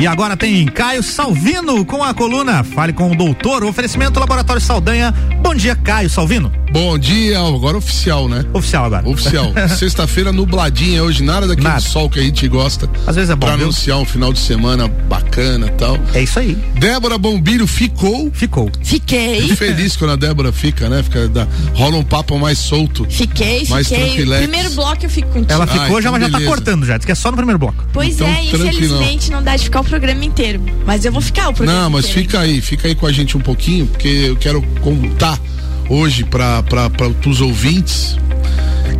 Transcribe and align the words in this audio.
E 0.00 0.06
agora 0.06 0.34
tem 0.34 0.64
Caio 0.64 1.02
Salvino 1.02 1.84
com 1.84 2.02
a 2.02 2.14
coluna 2.14 2.64
Fale 2.64 2.90
com 2.90 3.10
o 3.10 3.14
Doutor, 3.14 3.62
oferecimento 3.64 4.18
Laboratório 4.18 4.62
Saldanha. 4.62 5.12
Bom 5.42 5.54
dia, 5.54 5.76
Caio 5.76 6.08
Salvino. 6.08 6.59
Bom 6.72 6.96
dia, 6.96 7.40
agora 7.40 7.76
oficial, 7.76 8.28
né? 8.28 8.44
Oficial 8.52 8.84
agora. 8.84 9.08
Oficial. 9.08 9.52
Sexta-feira 9.76 10.32
nubladinha 10.32 11.02
hoje, 11.02 11.20
nada 11.20 11.48
daquele 11.48 11.66
nada. 11.66 11.80
sol 11.80 12.08
que 12.08 12.20
a 12.20 12.22
gente 12.22 12.46
gosta. 12.46 12.88
Às 13.08 13.16
vezes 13.16 13.30
é 13.30 13.34
bom. 13.34 13.46
Pra 13.46 13.56
viu? 13.56 13.64
anunciar 13.64 13.98
um 13.98 14.04
final 14.04 14.32
de 14.32 14.38
semana 14.38 14.86
bacana 14.86 15.66
e 15.66 15.70
tal. 15.70 15.98
É 16.14 16.22
isso 16.22 16.38
aí. 16.38 16.56
Débora 16.78 17.18
Bombilho 17.18 17.66
ficou. 17.66 18.30
Ficou. 18.32 18.70
Fiquei. 18.84 19.42
Fico 19.42 19.56
feliz 19.56 19.96
quando 19.96 20.12
a 20.12 20.16
Débora 20.16 20.52
fica, 20.52 20.88
né? 20.88 21.02
Fica, 21.02 21.28
dá, 21.28 21.46
rola 21.74 21.96
um 21.96 22.04
papo 22.04 22.38
mais 22.38 22.58
solto. 22.58 23.04
Fiquei, 23.10 23.66
mais 23.68 23.88
fiquei. 23.88 24.04
Tranquilex. 24.06 24.42
Primeiro 24.42 24.70
bloco 24.70 25.04
eu 25.04 25.10
fico 25.10 25.28
contigo. 25.28 25.52
Ela 25.52 25.66
ficou 25.66 25.96
Ai, 25.96 26.02
já, 26.02 26.08
então 26.08 26.12
mas 26.12 26.22
beleza. 26.22 26.38
já 26.38 26.50
tá 26.50 26.56
cortando 26.56 26.86
já. 26.86 26.96
Diz 26.98 27.06
que 27.06 27.12
é 27.12 27.16
só 27.16 27.32
no 27.32 27.36
primeiro 27.36 27.58
bloco. 27.58 27.84
Pois 27.92 28.14
então, 28.14 28.28
é, 28.28 28.44
infelizmente 28.44 29.30
não 29.32 29.42
dá 29.42 29.56
de 29.56 29.64
ficar 29.64 29.80
o 29.80 29.84
programa 29.84 30.24
inteiro. 30.24 30.62
Mas 30.86 31.04
eu 31.04 31.10
vou 31.10 31.20
ficar 31.20 31.48
o 31.48 31.52
programa 31.52 31.82
Não, 31.82 31.90
mas 31.90 32.04
inteiro. 32.04 32.20
fica 32.22 32.40
aí, 32.40 32.60
fica 32.60 32.86
aí 32.86 32.94
com 32.94 33.06
a 33.06 33.12
gente 33.12 33.36
um 33.36 33.40
pouquinho, 33.40 33.86
porque 33.88 34.08
eu 34.08 34.36
quero 34.36 34.62
contar 34.80 35.36
hoje 35.90 36.24
para 36.24 36.62
os 37.26 37.40
ouvintes 37.40 38.16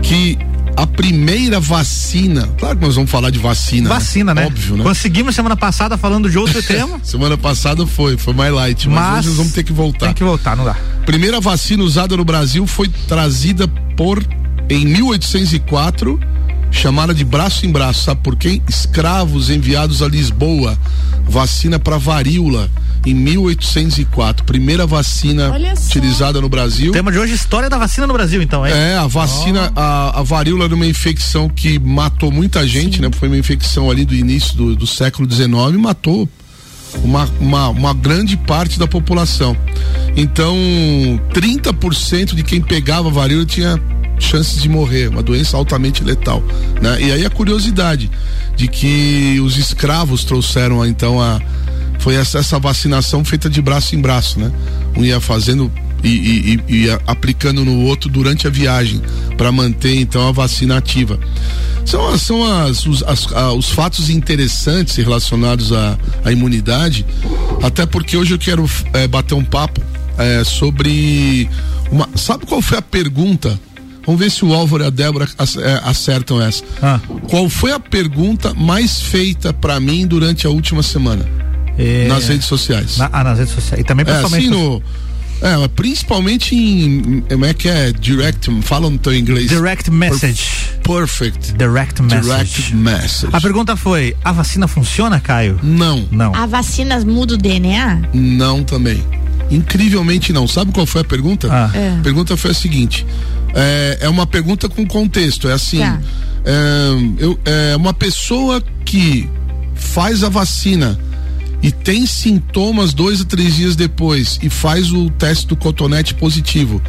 que 0.03 0.37
a 0.77 0.87
primeira 0.87 1.61
vacina, 1.61 2.49
claro 2.59 2.79
que 2.79 2.85
nós 2.85 2.97
vamos 2.97 3.11
falar 3.11 3.30
de 3.30 3.39
vacina. 3.39 3.89
Né? 3.89 3.95
Vacina, 3.95 4.35
né? 4.35 4.43
né? 4.43 4.47
Óbvio, 4.49 4.77
né? 4.77 4.83
Conseguimos 4.83 5.35
semana 5.35 5.57
passada 5.57 5.97
falando 5.97 6.29
de 6.29 6.37
outro 6.37 6.61
tema. 6.65 6.99
semana 7.03 7.39
passada 7.39 7.87
foi, 7.87 8.16
foi 8.16 8.35
mais 8.35 8.53
light, 8.53 8.89
mas, 8.89 8.99
mas 8.99 9.27
hoje 9.27 9.37
vamos 9.37 9.53
ter 9.53 9.63
que 9.63 9.73
voltar. 9.73 10.07
Tem 10.07 10.15
que 10.15 10.25
voltar, 10.25 10.57
não 10.57 10.65
dá. 10.65 10.77
Primeira 11.07 11.41
vacina 11.41 11.83
usada 11.83 12.16
no 12.16 12.25
Brasil 12.25 12.66
foi 12.66 12.89
trazida 13.07 13.69
por 13.97 14.25
em 14.69 14.85
1804 14.85 16.19
chamada 16.71 17.13
de 17.13 17.25
braço 17.25 17.66
em 17.66 17.71
braço, 17.71 18.05
sabe 18.05 18.23
por 18.23 18.37
quem? 18.37 18.63
Escravos 18.69 19.51
enviados 19.51 20.02
a 20.02 20.09
Lisboa, 20.09 20.79
vacina 21.29 21.79
para 21.79 21.99
varíola 21.99 22.71
em 23.07 23.15
1804, 23.15 24.45
primeira 24.45 24.87
vacina 24.87 25.51
utilizada 25.87 26.41
no 26.41 26.49
Brasil. 26.49 26.91
O 26.91 26.93
tema 26.93 27.11
de 27.11 27.19
hoje 27.19 27.35
história 27.35 27.71
da 27.71 27.79
vacina 27.79 28.07
no 28.07 28.13
Brasil, 28.13 28.43
então, 28.43 28.65
é? 28.65 28.93
É, 28.93 28.97
a 28.97 29.07
vacina, 29.07 29.73
oh. 29.74 29.80
a, 29.80 30.21
a, 30.21 30.23
varíola 30.23 30.65
era 30.65 30.74
uma 30.74 30.87
infecção 30.87 31.49
que 31.49 31.79
matou 31.79 32.30
muita 32.30 32.66
gente, 32.66 32.97
Sim. 32.97 33.02
né? 33.02 33.11
Foi 33.13 33.29
uma 33.29 33.39
infecção 33.39 33.91
ali 33.91 34.05
do 34.05 34.15
início 34.15 34.57
do, 34.57 34.77
do 34.77 34.87
século 34.87 35.30
XIX, 35.30 35.51
matou 35.79 36.29
uma, 37.02 37.29
uma, 37.41 37.69
uma 37.69 37.95
grande 37.95 38.37
parte 38.37 38.79
da 38.79 38.87
população. 38.87 39.57
Então, 40.17 40.57
30% 41.33 42.35
de 42.35 42.43
quem 42.43 42.61
pegava 42.61 43.09
varíola 43.11 43.46
tinha 43.46 43.80
chances 44.19 44.63
de 44.63 44.69
morrer, 44.69 45.09
uma 45.09 45.23
doença 45.23 45.57
altamente 45.57 46.05
letal, 46.05 46.43
né? 46.80 47.01
E 47.01 47.11
aí 47.11 47.24
a 47.24 47.30
curiosidade 47.30 48.11
de 48.55 48.69
que 48.69 49.41
os 49.41 49.57
escravos 49.57 50.24
trouxeram 50.24 50.85
então 50.85 51.21
a 51.21 51.41
foi 52.01 52.15
essa, 52.15 52.38
essa 52.38 52.59
vacinação 52.59 53.24
feita 53.24 53.48
de 53.48 53.62
braço 53.62 53.95
em 53.95 54.01
braço, 54.01 54.40
né? 54.40 54.51
Um 54.96 55.04
ia 55.04 55.20
fazendo 55.20 55.70
e, 56.02 56.09
e, 56.68 56.87
e, 56.87 56.90
aplicando 57.06 57.62
no 57.65 57.82
outro 57.82 58.09
durante 58.09 58.46
a 58.46 58.51
viagem 58.51 59.02
para 59.37 59.52
manter 59.52 59.96
então 59.96 60.26
a 60.26 60.32
vacina 60.32 60.78
ativa. 60.78 61.18
São, 61.84 62.16
são 62.18 62.45
as, 62.45 62.87
os, 62.87 63.02
as, 63.02 63.26
os 63.56 63.71
fatos 63.71 64.09
interessantes 64.09 64.97
relacionados 64.97 65.72
à, 65.72 65.98
à 66.25 66.32
imunidade, 66.32 67.04
até 67.62 67.84
porque 67.84 68.16
hoje 68.16 68.32
eu 68.32 68.38
quero 68.38 68.69
é, 68.94 69.06
bater 69.06 69.34
um 69.34 69.44
papo 69.44 69.81
é, 70.16 70.43
sobre 70.43 71.48
uma. 71.91 72.09
Sabe 72.16 72.47
qual 72.47 72.62
foi 72.62 72.78
a 72.78 72.82
pergunta 72.82 73.60
Vamos 74.06 74.21
ver 74.21 74.31
se 74.31 74.44
o 74.44 74.54
Álvaro 74.54 74.82
e 74.82 74.87
a 74.87 74.91
Débora 74.91 75.28
é, 75.38 75.81
acertam 75.84 76.41
essa. 76.41 76.65
Ah. 76.82 76.98
Qual 77.28 77.48
foi 77.48 77.71
a 77.71 77.78
pergunta 77.78 78.54
mais 78.54 79.00
feita 79.00 79.53
para 79.53 79.78
mim 79.78 80.06
durante 80.06 80.47
a 80.47 80.50
última 80.50 80.82
semana? 80.82 81.40
É... 81.78 82.09
Nas 82.09 82.28
redes 82.28 82.47
sociais. 82.47 82.99
Na, 82.99 83.10
ah, 83.12 83.25
nas 83.25 83.38
redes 83.38 83.54
sociais. 83.54 83.81
E 83.81 83.84
também 83.84 84.04
pessoalmente. 84.04 84.47
É, 84.47 84.50
assim, 84.50 84.59
no, 84.59 84.82
é, 85.43 85.69
principalmente 85.69 86.54
em. 86.54 87.22
Como 87.22 87.44
é 87.47 87.54
que 87.54 87.69
é? 87.69 87.93
Direct. 87.93 88.50
Fala 88.62 88.91
no 88.91 88.99
teu 88.99 89.15
inglês. 89.15 89.49
Direct 89.49 89.91
message. 89.91 90.71
Perfect. 90.83 91.55
Direct 91.55 92.03
message. 92.03 92.22
Direct 92.22 92.75
message. 92.75 93.34
A 93.34 93.41
pergunta 93.41 93.75
foi: 93.75 94.15
a 94.22 94.33
vacina 94.33 94.69
funciona, 94.69 95.19
Caio? 95.19 95.59
Não. 95.62 96.06
Não. 96.11 96.34
A 96.34 96.45
vacina 96.45 97.00
muda 97.00 97.34
o 97.34 97.37
DNA? 97.39 98.03
Não 98.12 98.62
também. 98.62 99.03
Incrivelmente 99.50 100.33
não. 100.33 100.47
Sabe 100.47 100.72
qual 100.72 100.84
foi 100.84 101.00
a 101.00 101.05
pergunta? 101.05 101.49
Ah. 101.50 101.71
É. 101.75 101.97
A 101.99 102.03
pergunta 102.03 102.37
foi 102.37 102.50
a 102.50 102.55
seguinte: 102.55 103.06
é, 103.55 103.99
é 104.03 104.09
uma 104.11 104.27
pergunta 104.27 104.69
com 104.69 104.87
contexto. 104.87 105.49
É 105.49 105.55
assim: 105.55 105.78
tá. 105.78 105.99
é, 106.45 107.25
eu, 107.25 107.41
é 107.47 107.77
uma 107.77 107.95
pessoa 107.95 108.62
que 108.84 109.27
faz 109.75 110.22
a 110.22 110.28
vacina 110.28 110.99
e 111.62 111.71
tem 111.71 112.06
sintomas 112.06 112.93
dois 112.93 113.21
a 113.21 113.25
três 113.25 113.54
dias 113.54 113.76
depois 113.76 114.38
e 114.43 114.48
faz 114.48 114.93
o 114.93 115.10
teste 115.10 115.47
do 115.47 115.56
cotonete 115.56 116.15
positivo, 116.15 116.81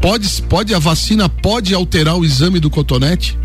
pode, 0.00 0.28
pode 0.42 0.74
a 0.74 0.78
vacina 0.78 1.28
pode 1.28 1.74
alterar 1.74 2.16
o 2.16 2.24
exame 2.24 2.60
do 2.60 2.70
cotonete? 2.70 3.38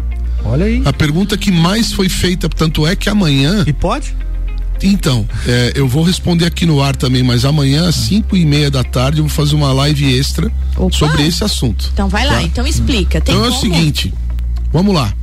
Olha 0.45 0.65
aí. 0.65 0.81
A 0.85 0.93
pergunta 0.93 1.37
que 1.37 1.51
mais 1.51 1.91
foi 1.91 2.09
feita, 2.09 2.47
tanto 2.47 2.85
é 2.85 2.95
que 2.95 3.09
amanhã. 3.09 3.63
E 3.67 3.73
pode? 3.73 4.15
Então, 4.81 5.27
é, 5.47 5.73
eu 5.75 5.87
vou 5.87 6.03
responder 6.03 6.45
aqui 6.45 6.65
no 6.65 6.81
ar 6.81 6.95
também, 6.95 7.23
mas 7.23 7.45
amanhã 7.45 7.87
às 7.87 7.95
5 7.95 8.35
e 8.37 8.45
meia 8.45 8.69
da 8.69 8.83
tarde 8.83 9.19
eu 9.19 9.23
vou 9.23 9.29
fazer 9.29 9.55
uma 9.55 9.73
live 9.73 10.17
extra 10.17 10.51
Opa. 10.75 10.95
sobre 10.95 11.25
esse 11.25 11.43
assunto. 11.43 11.89
Então 11.93 12.07
vai 12.07 12.25
lá, 12.25 12.33
tá? 12.33 12.43
então 12.43 12.67
explica. 12.67 13.19
Tem 13.19 13.35
então 13.35 13.49
como? 13.49 13.55
é 13.55 13.57
o 13.57 13.59
seguinte, 13.59 14.13
vamos 14.71 14.93
lá. 14.93 15.13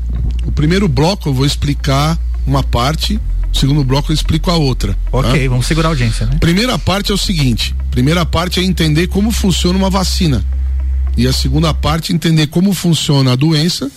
O 0.44 0.53
primeiro 0.53 0.88
bloco 0.88 1.28
eu 1.28 1.34
vou 1.34 1.47
explicar 1.47 2.19
uma 2.47 2.62
parte, 2.62 3.21
segundo 3.54 3.84
bloco 3.84 4.10
eu 4.10 4.15
explico 4.15 4.50
a 4.50 4.56
outra. 4.56 4.97
Ok, 5.12 5.42
tá? 5.42 5.48
vamos 5.48 5.66
segurar 5.66 5.88
a 5.88 5.92
audiência, 5.92 6.26
né? 6.26 6.37
Primeira 6.38 6.78
parte 6.78 7.12
é 7.12 7.15
o 7.15 7.19
seguinte: 7.19 7.75
primeira 7.91 8.26
parte 8.26 8.60
é 8.60 8.62
entender 8.62 9.06
como 9.06 9.31
funciona 9.31 9.78
uma 9.78 9.91
vacina. 9.91 10.44
E 11.16 11.28
a 11.28 11.32
segunda 11.32 11.72
parte 11.72 12.12
é 12.12 12.15
entender 12.15 12.48
como 12.48 12.72
funciona 12.75 13.32
a 13.32 13.37
doença 13.37 13.91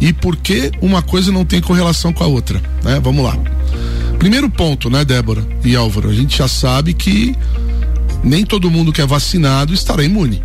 e 0.00 0.12
por 0.12 0.36
que 0.36 0.70
uma 0.82 1.00
coisa 1.00 1.32
não 1.32 1.44
tem 1.44 1.60
correlação 1.60 2.12
com 2.12 2.22
a 2.22 2.26
outra. 2.26 2.60
Né? 2.82 3.00
Vamos 3.00 3.24
lá. 3.24 3.38
Primeiro 4.18 4.50
ponto, 4.50 4.90
né, 4.90 5.04
Débora 5.04 5.46
e 5.64 5.74
Álvaro? 5.74 6.10
A 6.10 6.14
gente 6.14 6.38
já 6.38 6.48
sabe 6.48 6.92
que 6.92 7.34
nem 8.22 8.44
todo 8.44 8.70
mundo 8.70 8.92
que 8.92 9.00
é 9.00 9.06
vacinado 9.06 9.72
estará 9.72 10.04
imune. 10.04 10.42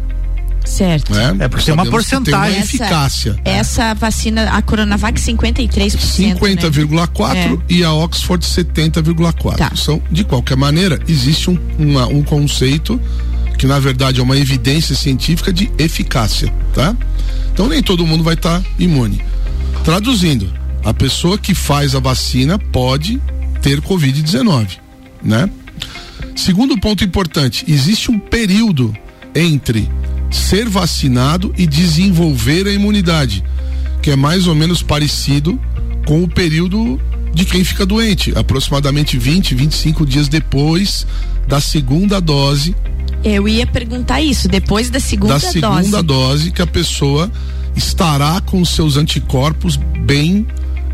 Certo. 0.65 1.13
É, 1.15 1.45
é 1.45 1.47
porque 1.47 1.65
tem 1.65 1.73
uma 1.73 1.85
porcentagem. 1.85 2.51
Tem 2.51 2.59
uma 2.59 2.65
eficácia. 2.65 3.35
Essa 3.43 3.93
vacina, 3.93 4.49
a 4.49 4.61
Coronavac 4.61 5.19
53%. 5.19 5.97
50,4% 5.97 7.33
né? 7.33 7.57
é. 7.69 7.73
e 7.73 7.83
a 7.83 7.93
Oxford 7.93 8.45
70,4%. 8.45 9.55
Tá. 9.55 9.71
São, 9.75 10.01
de 10.11 10.23
qualquer 10.23 10.57
maneira, 10.57 10.99
existe 11.07 11.49
um, 11.49 11.57
uma, 11.77 12.07
um 12.07 12.21
conceito 12.21 12.99
que 13.57 13.67
na 13.67 13.77
verdade 13.77 14.21
é 14.21 14.23
uma 14.23 14.37
evidência 14.37 14.95
científica 14.95 15.51
de 15.51 15.69
eficácia, 15.77 16.51
tá? 16.73 16.95
Então 17.51 17.67
nem 17.67 17.83
todo 17.83 18.07
mundo 18.07 18.23
vai 18.23 18.35
estar 18.35 18.61
tá 18.61 18.65
imune. 18.79 19.21
Traduzindo, 19.83 20.51
a 20.83 20.93
pessoa 20.93 21.37
que 21.37 21.53
faz 21.53 21.93
a 21.93 21.99
vacina 21.99 22.57
pode 22.57 23.21
ter 23.61 23.81
Covid-19, 23.81 24.77
né? 25.21 25.49
Segundo 26.37 26.79
ponto 26.79 27.03
importante, 27.03 27.65
existe 27.67 28.09
um 28.09 28.17
período 28.17 28.95
entre 29.35 29.89
ser 30.29 30.67
vacinado 30.67 31.53
e 31.57 31.65
desenvolver 31.65 32.67
a 32.67 32.71
imunidade, 32.71 33.43
que 34.01 34.11
é 34.11 34.15
mais 34.15 34.47
ou 34.47 34.55
menos 34.55 34.81
parecido 34.81 35.59
com 36.05 36.23
o 36.23 36.27
período 36.27 36.99
de 37.33 37.45
quem 37.45 37.63
fica 37.63 37.85
doente, 37.85 38.33
aproximadamente 38.35 39.17
20, 39.17 39.55
25 39.55 40.05
dias 40.05 40.27
depois 40.27 41.05
da 41.47 41.59
segunda 41.59 42.19
dose. 42.19 42.75
Eu 43.23 43.47
ia 43.47 43.67
perguntar 43.67 44.21
isso, 44.21 44.47
depois 44.47 44.89
da 44.89 44.99
segunda 44.99 45.33
dose. 45.33 45.45
Da 45.45 45.51
segunda 45.51 46.03
dose, 46.03 46.03
dose 46.03 46.51
que 46.51 46.61
a 46.61 46.67
pessoa 46.67 47.31
estará 47.75 48.41
com 48.41 48.63
seus 48.65 48.97
anticorpos 48.97 49.77
bem 50.05 50.47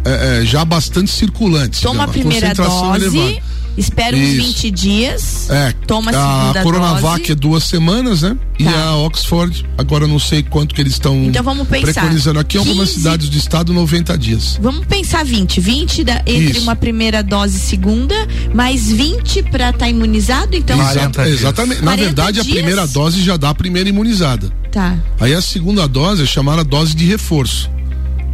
é, 0.04 0.46
já 0.46 0.64
bastante 0.64 1.10
circulantes. 1.10 1.82
Toma 1.82 2.04
a 2.04 2.08
primeira 2.08 2.54
dose. 2.54 3.18
Elevada. 3.18 3.55
Espera 3.78 4.16
uns 4.16 4.30
20 4.30 4.72
dias. 4.72 5.50
É. 5.50 5.74
Toma 5.86 6.12
a 6.12 6.14
segunda 6.14 6.60
a 6.60 6.64
Coronavac 6.64 7.20
dose. 7.20 7.32
é 7.32 7.36
duas 7.36 7.64
semanas, 7.64 8.22
né? 8.22 8.30
Tá. 8.36 8.64
E 8.64 8.68
a 8.68 8.96
Oxford, 8.96 9.66
agora 9.78 10.08
não 10.08 10.18
sei 10.18 10.42
quanto 10.44 10.74
que 10.74 10.82
eles 10.82 10.94
estão 10.94 11.26
então 11.26 11.44
vamos 11.44 11.68
pensar, 11.68 11.94
preconizando 11.94 12.40
aqui, 12.40 12.58
15, 12.58 12.70
algumas 12.70 12.90
cidades 12.90 13.30
do 13.30 13.38
estado, 13.38 13.74
90 13.74 14.18
dias. 14.18 14.58
Vamos 14.62 14.86
pensar 14.86 15.26
20. 15.26 15.60
20 15.60 16.04
da, 16.04 16.20
entre 16.26 16.52
Isso. 16.52 16.62
uma 16.62 16.76
primeira 16.76 17.22
dose 17.22 17.58
e 17.58 17.60
segunda, 17.60 18.16
mais 18.54 18.92
20 18.92 19.44
para 19.44 19.70
estar 19.70 19.80
tá 19.80 19.90
imunizado, 19.90 20.56
então. 20.56 20.80
Exata, 20.80 21.28
exatamente. 21.28 21.82
Na 21.82 21.96
verdade, 21.96 22.42
dias. 22.42 22.48
a 22.48 22.50
primeira 22.50 22.88
dose 22.88 23.22
já 23.22 23.36
dá 23.36 23.50
a 23.50 23.56
primeira 23.56 23.90
imunizada. 23.90 24.50
Tá. 24.72 24.98
Aí 25.20 25.34
a 25.34 25.42
segunda 25.42 25.88
dose 25.88 26.24
é 26.24 26.26
chamada 26.26 26.64
dose 26.64 26.96
de 26.96 27.06
reforço. 27.06 27.70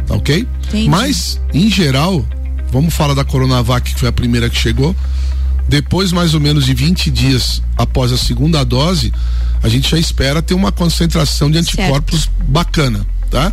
Tá 0.06 0.14
ok? 0.14 0.46
Entendi. 0.68 0.88
Mas, 0.88 1.40
em 1.52 1.70
geral, 1.70 2.24
vamos 2.70 2.94
falar 2.94 3.14
da 3.14 3.24
Coronavac, 3.24 3.92
que 3.92 3.98
foi 4.00 4.08
a 4.08 4.12
primeira 4.12 4.48
que 4.48 4.58
chegou. 4.58 4.94
Depois, 5.72 6.12
mais 6.12 6.34
ou 6.34 6.40
menos 6.40 6.66
de 6.66 6.74
20 6.74 7.10
dias 7.10 7.62
após 7.78 8.12
a 8.12 8.18
segunda 8.18 8.62
dose, 8.62 9.10
a 9.62 9.70
gente 9.70 9.88
já 9.88 9.98
espera 9.98 10.42
ter 10.42 10.52
uma 10.52 10.70
concentração 10.70 11.50
de 11.50 11.56
anticorpos 11.56 12.24
certo. 12.24 12.44
bacana. 12.46 13.06
tá? 13.30 13.50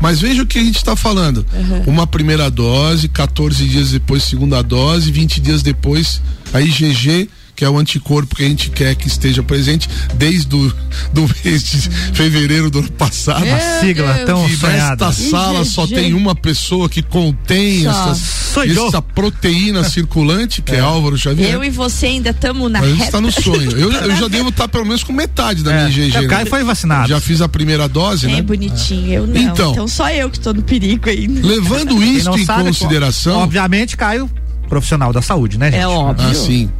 Mas 0.00 0.18
veja 0.18 0.42
o 0.42 0.46
que 0.46 0.58
a 0.58 0.64
gente 0.64 0.78
está 0.78 0.96
falando. 0.96 1.44
Uhum. 1.52 1.92
Uma 1.92 2.06
primeira 2.06 2.50
dose, 2.50 3.06
14 3.06 3.68
dias 3.68 3.90
depois, 3.90 4.22
segunda 4.22 4.62
dose, 4.62 5.12
20 5.12 5.42
dias 5.42 5.60
depois, 5.62 6.22
a 6.54 6.60
IgG 6.62 7.28
que 7.58 7.64
é 7.64 7.68
o 7.68 7.76
anticorpo 7.76 8.36
que 8.36 8.44
a 8.44 8.48
gente 8.48 8.70
quer 8.70 8.94
que 8.94 9.08
esteja 9.08 9.42
presente 9.42 9.90
desde 10.14 10.46
do, 10.46 10.68
do 11.12 11.28
mês 11.44 11.64
de 11.64 11.90
fevereiro 12.14 12.70
do 12.70 12.78
ano 12.78 12.92
passado. 12.92 13.40
Meu 13.40 13.56
a 13.56 13.80
sigla 13.80 14.12
Deus. 14.12 14.26
tão 14.26 14.48
sonhada. 14.48 15.06
Nesta 15.06 15.12
sala 15.28 15.64
só 15.64 15.84
tem 15.84 16.14
uma 16.14 16.36
pessoa 16.36 16.88
que 16.88 17.02
contém 17.02 17.84
essas, 17.84 18.56
essa 18.58 19.02
proteína 19.02 19.82
circulante, 19.90 20.62
que 20.62 20.70
é. 20.70 20.76
é. 20.76 20.80
Álvaro 20.80 21.18
Xavier. 21.18 21.50
Eu 21.50 21.64
e 21.64 21.70
você 21.70 22.06
ainda 22.06 22.30
estamos 22.30 22.70
na 22.70 22.78
A 22.78 22.88
gente 22.88 23.02
está 23.02 23.20
no 23.20 23.32
sonho. 23.32 23.72
Eu, 23.72 23.90
eu, 23.92 24.14
já 24.14 24.28
devo 24.30 24.50
estar 24.50 24.68
pelo 24.68 24.86
menos 24.86 25.02
com 25.02 25.12
metade 25.12 25.64
da 25.64 25.72
é. 25.72 25.88
minha 25.88 26.06
IgG. 26.06 26.16
O 26.16 26.28
Caio 26.28 26.44
né? 26.44 26.50
foi 26.50 26.62
vacinado. 26.62 27.08
Já 27.08 27.20
fiz 27.20 27.42
a 27.42 27.48
primeira 27.48 27.88
dose, 27.88 28.26
é 28.26 28.28
né? 28.28 28.38
É 28.38 28.42
bonitinho, 28.42 29.12
eu 29.12 29.26
não. 29.26 29.36
Então, 29.36 29.72
então 29.72 29.88
só 29.88 30.08
eu 30.10 30.30
que 30.30 30.38
estou 30.38 30.54
no 30.54 30.62
perigo 30.62 31.10
ainda. 31.10 31.44
Levando 31.44 32.00
isso 32.04 32.30
em 32.30 32.44
sabe, 32.44 32.62
consideração. 32.68 33.40
Obviamente, 33.40 33.96
Caio, 33.96 34.30
profissional 34.68 35.12
da 35.12 35.20
saúde, 35.20 35.58
né, 35.58 35.72
gente? 35.72 35.80
É 35.80 35.88
óbvio. 35.88 36.30
Assim. 36.30 36.70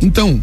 Então, 0.00 0.40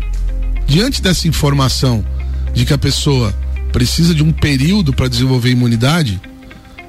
diante 0.68 1.02
dessa 1.02 1.28
informação 1.28 2.06
de 2.54 2.66
que 2.66 2.74
a 2.74 2.78
pessoa 2.78 3.34
precisa 3.72 4.14
de 4.14 4.24
um 4.24 4.32
período 4.32 4.94
para 4.94 5.08
desenvolver 5.08 5.50
imunidade, 5.50 6.20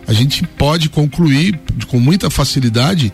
a 0.07 0.13
gente 0.13 0.45
pode 0.47 0.89
concluir 0.89 1.59
com 1.87 2.01
muita 2.01 2.29
facilidade 2.29 3.13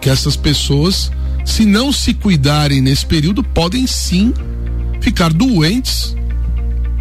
que 0.00 0.10
essas 0.10 0.36
pessoas, 0.36 1.10
se 1.44 1.64
não 1.64 1.92
se 1.92 2.12
cuidarem 2.12 2.80
nesse 2.80 3.06
período, 3.06 3.42
podem 3.42 3.86
sim 3.86 4.32
ficar 5.00 5.32
doentes 5.32 6.14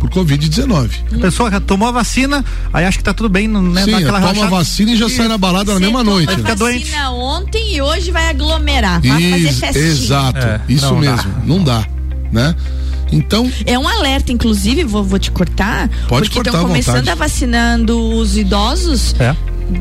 por 0.03 0.09
Covid-19. 0.09 0.89
A 1.15 1.19
pessoa 1.19 1.49
já 1.49 1.59
tomou 1.59 1.87
a 1.87 1.91
vacina, 1.91 2.43
aí 2.73 2.85
acha 2.85 2.97
que 2.97 3.03
tá 3.03 3.13
tudo 3.13 3.29
bem, 3.29 3.47
né? 3.47 3.83
Sim, 3.83 3.91
toma 4.05 4.19
rachada. 4.19 4.45
a 4.45 4.49
vacina 4.49 4.91
e 4.91 4.97
já 4.97 5.09
sai 5.09 5.27
na 5.27 5.37
balada 5.37 5.73
na 5.73 5.79
mesma 5.79 6.03
noite. 6.03 6.25
Vai 6.27 6.35
ficar 6.37 6.55
doente. 6.55 6.85
vacina 6.85 7.11
ontem 7.11 7.75
e 7.75 7.81
hoje 7.81 8.11
vai 8.11 8.29
aglomerar, 8.29 9.01
vai 9.01 9.21
Is, 9.21 9.31
fazer 9.31 9.73
festinha. 9.73 9.85
Exato, 9.85 10.39
é, 10.39 10.61
isso 10.67 10.85
não 10.85 10.99
mesmo, 10.99 11.15
dá. 11.17 11.41
não 11.45 11.63
dá, 11.63 11.87
né? 12.31 12.55
Então. 13.11 13.49
É 13.65 13.77
um 13.77 13.87
alerta, 13.87 14.31
inclusive, 14.31 14.83
vou, 14.83 15.03
vou 15.03 15.19
te 15.19 15.31
cortar. 15.31 15.89
Pode 16.07 16.29
porque 16.29 16.49
estão 16.49 16.65
começando 16.65 17.07
a 17.07 17.15
vacinando 17.15 17.97
os 18.15 18.35
idosos. 18.35 19.15
É. 19.19 19.35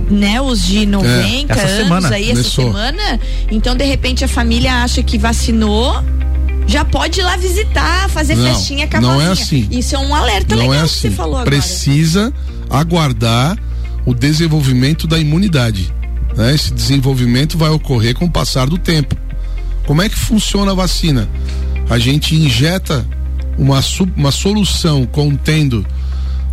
Né, 0.09 0.41
os 0.41 0.65
de 0.65 0.87
90 0.87 1.53
é. 1.53 1.61
anos 1.61 1.77
semana. 1.77 2.09
aí, 2.15 2.29
Começou. 2.29 2.65
essa 2.65 2.73
semana. 2.73 3.21
Então, 3.51 3.75
de 3.75 3.85
repente, 3.85 4.25
a 4.25 4.29
família 4.29 4.85
acha 4.85 5.03
que 5.03 5.19
vacinou 5.19 6.03
já 6.67 6.85
pode 6.85 7.21
ir 7.21 7.23
lá 7.23 7.37
visitar, 7.37 8.09
fazer 8.09 8.35
não, 8.35 8.45
festinha 8.45 8.87
com 8.87 8.97
a 8.97 9.01
Não 9.01 9.21
é 9.21 9.29
assim. 9.29 9.69
Isso 9.71 9.95
é 9.95 9.99
um 9.99 10.15
alerta 10.15 10.55
não 10.55 10.63
legal 10.63 10.75
é 10.75 10.85
assim. 10.85 10.95
que 10.95 11.01
você 11.01 11.11
falou 11.11 11.37
agora. 11.37 11.51
Precisa 11.51 12.33
aguardar 12.71 13.59
o 14.07 14.15
desenvolvimento 14.15 15.07
da 15.07 15.19
imunidade. 15.19 15.93
Né? 16.37 16.55
Esse 16.55 16.73
desenvolvimento 16.73 17.59
vai 17.59 17.71
ocorrer 17.71 18.15
com 18.15 18.25
o 18.25 18.31
passar 18.31 18.67
do 18.67 18.79
tempo. 18.79 19.17
Como 19.87 20.01
é 20.01 20.09
que 20.09 20.17
funciona 20.17 20.73
a 20.73 20.75
vacina? 20.75 21.29
A 21.91 21.99
gente 21.99 22.35
injeta 22.35 23.07
uma, 23.59 23.81
uma 24.17 24.31
solução 24.31 25.07
contendo. 25.07 25.85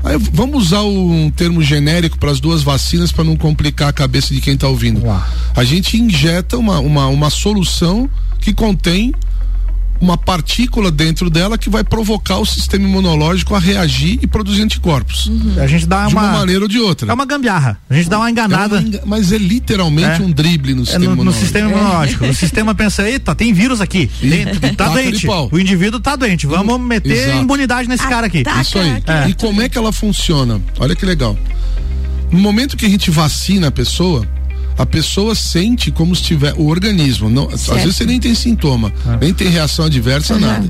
Aí, 0.04 0.18
vamos 0.32 0.68
usar 0.68 0.82
um 0.82 1.30
termo 1.30 1.62
genérico 1.62 2.18
para 2.18 2.32
as 2.32 2.40
duas 2.40 2.64
vacinas 2.64 3.12
para 3.12 3.24
não 3.24 3.36
complicar 3.36 3.90
a 3.90 3.94
cabeça 3.94 4.34
de 4.34 4.42
quem 4.42 4.54
está 4.54 4.68
ouvindo. 4.68 5.06
Uau. 5.06 5.24
A 5.56 5.64
gente 5.64 5.98
injeta 5.98 6.58
uma, 6.58 6.80
uma, 6.80 7.08
uma 7.08 7.30
solução 7.30 8.10
que 8.40 8.54
contém 8.54 9.14
uma 10.02 10.18
partícula 10.18 10.92
dentro 10.92 11.30
dela 11.30 11.58
que 11.58 11.70
vai 11.70 11.84
provocar 11.84 12.38
o 12.38 12.46
sistema 12.46 12.88
imunológico 12.88 13.54
a 13.56 13.60
reagir 13.60 14.20
e 14.22 14.28
produzir 14.28 14.62
anticorpos. 14.62 15.28
Uhum. 15.28 15.56
A 15.58 15.68
gente 15.68 15.86
dá 15.86 16.08
de 16.08 16.14
uma, 16.14 16.24
uma 16.24 16.32
maneira 16.40 16.62
ou 16.62 16.68
de 16.68 16.80
outra. 16.80 17.12
É 17.12 17.14
uma 17.14 17.26
gambiarra. 17.26 17.78
A 17.90 17.94
gente 17.94 18.10
dá 18.10 18.18
uma 18.18 18.32
enganada. 18.32 18.78
É 18.78 19.04
uma 19.04 19.20
mas 19.20 19.32
é 19.32 19.38
literalmente 19.38 20.22
é. 20.22 20.26
um 20.26 20.32
drible 20.32 20.74
no 20.74 20.86
sistema 20.86 21.04
é 21.04 21.08
no, 21.08 21.14
imunológico. 21.14 21.40
No 21.40 21.46
sistema 21.46 21.72
imunológico. 21.72 22.26
o 22.26 22.34
sistema 22.34 22.76
pensa, 22.76 23.10
eita, 23.10 23.36
tem 23.36 23.54
vírus 23.54 23.82
aqui. 23.82 24.10
Tem, 24.20 24.74
tá 24.76 24.88
doente. 24.90 25.28
O 25.52 25.60
indivíduo 25.60 26.00
tá 26.00 26.16
doente. 26.16 26.48
Vamos 26.48 26.76
hum, 26.76 26.80
meter 26.80 27.12
Exato. 27.12 27.40
imunidade 27.40 27.90
nesse 27.90 28.08
cara 28.08 28.28
aqui. 28.28 28.44
Isso 28.62 28.80
aí. 28.80 29.04
É. 29.06 29.30
E 29.30 29.34
como 29.34 29.62
é 29.62 29.68
que 29.68 29.78
ela 29.78 29.92
funciona? 29.92 30.62
Olha 30.80 30.96
que 30.96 31.06
legal. 31.06 31.38
No 32.32 32.40
momento 32.40 32.78
que 32.78 32.86
a 32.86 32.90
gente 32.90 33.10
vacina 33.12 33.68
a 33.68 33.72
pessoa, 33.72 34.26
a 34.80 34.86
pessoa 34.86 35.36
sente 35.36 35.92
como 35.92 36.16
se 36.16 36.24
tiver 36.24 36.54
o 36.54 36.68
organismo. 36.68 37.30
Não, 37.30 37.50
às 37.50 37.68
vezes 37.68 37.98
você 37.98 38.06
nem 38.06 38.18
tem 38.18 38.34
sintoma, 38.34 38.94
ah. 39.06 39.18
nem 39.20 39.34
tem 39.34 39.50
reação 39.50 39.84
adversa, 39.84 40.36
uhum. 40.36 40.40
nada. 40.40 40.70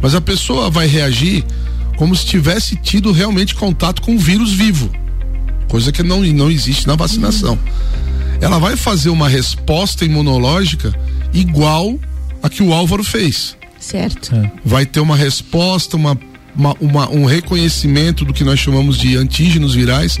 Mas 0.00 0.14
a 0.14 0.20
pessoa 0.20 0.70
vai 0.70 0.86
reagir 0.86 1.44
como 1.96 2.14
se 2.14 2.24
tivesse 2.24 2.76
tido 2.76 3.10
realmente 3.10 3.56
contato 3.56 4.02
com 4.02 4.14
o 4.14 4.18
vírus 4.18 4.52
vivo, 4.52 4.88
coisa 5.66 5.90
que 5.90 6.00
não, 6.00 6.22
não 6.22 6.48
existe 6.48 6.86
na 6.86 6.94
vacinação. 6.94 7.54
Uhum. 7.54 8.38
Ela 8.40 8.60
vai 8.60 8.76
fazer 8.76 9.10
uma 9.10 9.28
resposta 9.28 10.04
imunológica 10.04 10.94
igual 11.34 11.98
a 12.40 12.48
que 12.48 12.62
o 12.62 12.72
Álvaro 12.72 13.02
fez. 13.02 13.56
Certo. 13.80 14.32
É. 14.32 14.52
Vai 14.64 14.86
ter 14.86 15.00
uma 15.00 15.16
resposta, 15.16 15.96
uma, 15.96 16.16
uma, 16.54 16.76
uma, 16.80 17.10
um 17.10 17.24
reconhecimento 17.24 18.24
do 18.24 18.32
que 18.32 18.44
nós 18.44 18.60
chamamos 18.60 18.96
de 18.96 19.16
antígenos 19.16 19.74
virais 19.74 20.18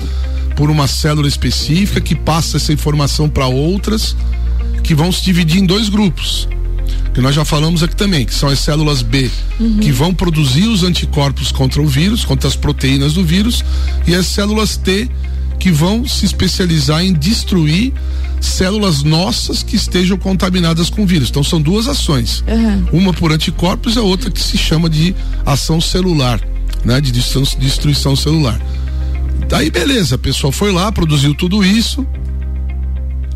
por 0.56 0.70
uma 0.70 0.86
célula 0.86 1.28
específica 1.28 2.00
que 2.00 2.14
passa 2.14 2.56
essa 2.56 2.72
informação 2.72 3.28
para 3.28 3.46
outras 3.46 4.16
que 4.82 4.94
vão 4.94 5.12
se 5.12 5.24
dividir 5.24 5.60
em 5.60 5.66
dois 5.66 5.88
grupos. 5.88 6.48
Que 7.14 7.20
nós 7.20 7.34
já 7.34 7.44
falamos 7.44 7.82
aqui 7.82 7.96
também, 7.96 8.24
que 8.24 8.34
são 8.34 8.48
as 8.48 8.60
células 8.60 9.02
B, 9.02 9.30
uhum. 9.58 9.78
que 9.78 9.90
vão 9.90 10.14
produzir 10.14 10.68
os 10.68 10.82
anticorpos 10.84 11.50
contra 11.50 11.82
o 11.82 11.86
vírus, 11.86 12.24
contra 12.24 12.48
as 12.48 12.56
proteínas 12.56 13.14
do 13.14 13.24
vírus, 13.24 13.64
e 14.06 14.14
as 14.14 14.26
células 14.26 14.76
T, 14.76 15.08
que 15.58 15.70
vão 15.70 16.06
se 16.06 16.24
especializar 16.24 17.04
em 17.04 17.12
destruir 17.12 17.92
células 18.40 19.02
nossas 19.02 19.62
que 19.62 19.76
estejam 19.76 20.16
contaminadas 20.16 20.88
com 20.88 21.04
vírus. 21.04 21.28
Então 21.28 21.44
são 21.44 21.60
duas 21.60 21.86
ações. 21.86 22.42
Uhum. 22.46 23.00
Uma 23.00 23.12
por 23.12 23.32
anticorpos 23.32 23.96
e 23.96 23.98
a 23.98 24.02
outra 24.02 24.30
que 24.30 24.40
se 24.40 24.56
chama 24.56 24.88
de 24.88 25.14
ação 25.44 25.80
celular, 25.80 26.40
né? 26.84 27.00
De 27.00 27.12
destruição, 27.12 27.60
destruição 27.60 28.16
celular. 28.16 28.60
Daí 29.48 29.70
beleza, 29.70 30.14
a 30.14 30.18
pessoa 30.18 30.52
foi 30.52 30.72
lá, 30.72 30.90
produziu 30.92 31.34
tudo 31.34 31.64
isso, 31.64 32.06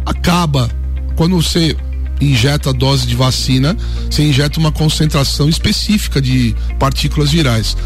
acaba 0.06 0.70
quando 1.16 1.36
você 1.36 1.76
injeta 2.20 2.70
a 2.70 2.72
dose 2.72 3.06
de 3.06 3.14
vacina, 3.14 3.76
você 4.10 4.22
injeta 4.22 4.58
uma 4.58 4.72
concentração 4.72 5.48
específica 5.48 6.20
de 6.20 6.54
partículas 6.78 7.30
virais. 7.30 7.76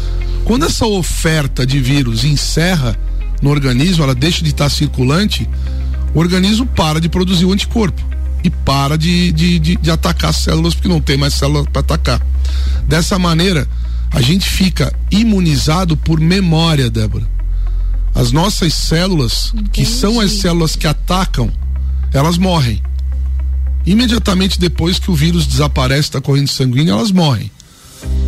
Quando 0.45 0.65
essa 0.65 0.85
oferta 0.85 1.65
de 1.65 1.79
vírus 1.79 2.23
encerra 2.23 2.97
no 3.41 3.49
organismo, 3.49 4.03
ela 4.03 4.15
deixa 4.15 4.43
de 4.43 4.49
estar 4.49 4.69
circulante, 4.69 5.47
o 6.13 6.19
organismo 6.19 6.65
para 6.65 6.99
de 6.99 7.09
produzir 7.09 7.45
o 7.45 7.51
anticorpo 7.51 8.01
e 8.43 8.49
para 8.49 8.97
de, 8.97 9.31
de, 9.31 9.59
de, 9.59 9.75
de 9.75 9.91
atacar 9.91 10.31
as 10.31 10.37
células, 10.37 10.73
porque 10.73 10.87
não 10.87 11.01
tem 11.01 11.17
mais 11.17 11.33
células 11.33 11.67
para 11.71 11.81
atacar. 11.81 12.21
Dessa 12.87 13.19
maneira, 13.19 13.67
a 14.11 14.21
gente 14.21 14.49
fica 14.49 14.93
imunizado 15.11 15.95
por 15.95 16.19
memória, 16.19 16.89
Débora. 16.89 17.27
As 18.19 18.33
nossas 18.33 18.73
células, 18.73 19.53
Entendi. 19.53 19.69
que 19.69 19.85
são 19.85 20.19
as 20.19 20.31
células 20.33 20.75
que 20.75 20.85
atacam, 20.85 21.49
elas 22.11 22.37
morrem. 22.37 22.81
Imediatamente 23.85 24.59
depois 24.59 24.99
que 24.99 25.09
o 25.09 25.15
vírus 25.15 25.47
desaparece 25.47 26.11
da 26.11 26.19
corrente 26.19 26.51
sanguínea, 26.51 26.91
elas 26.91 27.11
morrem. 27.11 27.49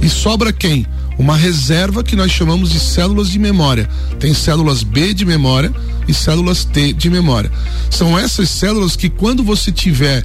E 0.01 0.07
sobra 0.07 0.53
quem? 0.53 0.85
Uma 1.19 1.35
reserva 1.35 2.05
que 2.05 2.15
nós 2.15 2.31
chamamos 2.31 2.69
de 2.69 2.79
células 2.79 3.29
de 3.29 3.37
memória. 3.37 3.89
Tem 4.17 4.33
células 4.33 4.81
B 4.81 5.13
de 5.13 5.25
memória 5.25 5.73
e 6.07 6.13
células 6.13 6.63
T 6.63 6.93
de 6.93 7.09
memória. 7.09 7.51
São 7.89 8.17
essas 8.17 8.49
células 8.49 8.95
que, 8.95 9.09
quando 9.09 9.43
você 9.43 9.73
tiver, 9.73 10.23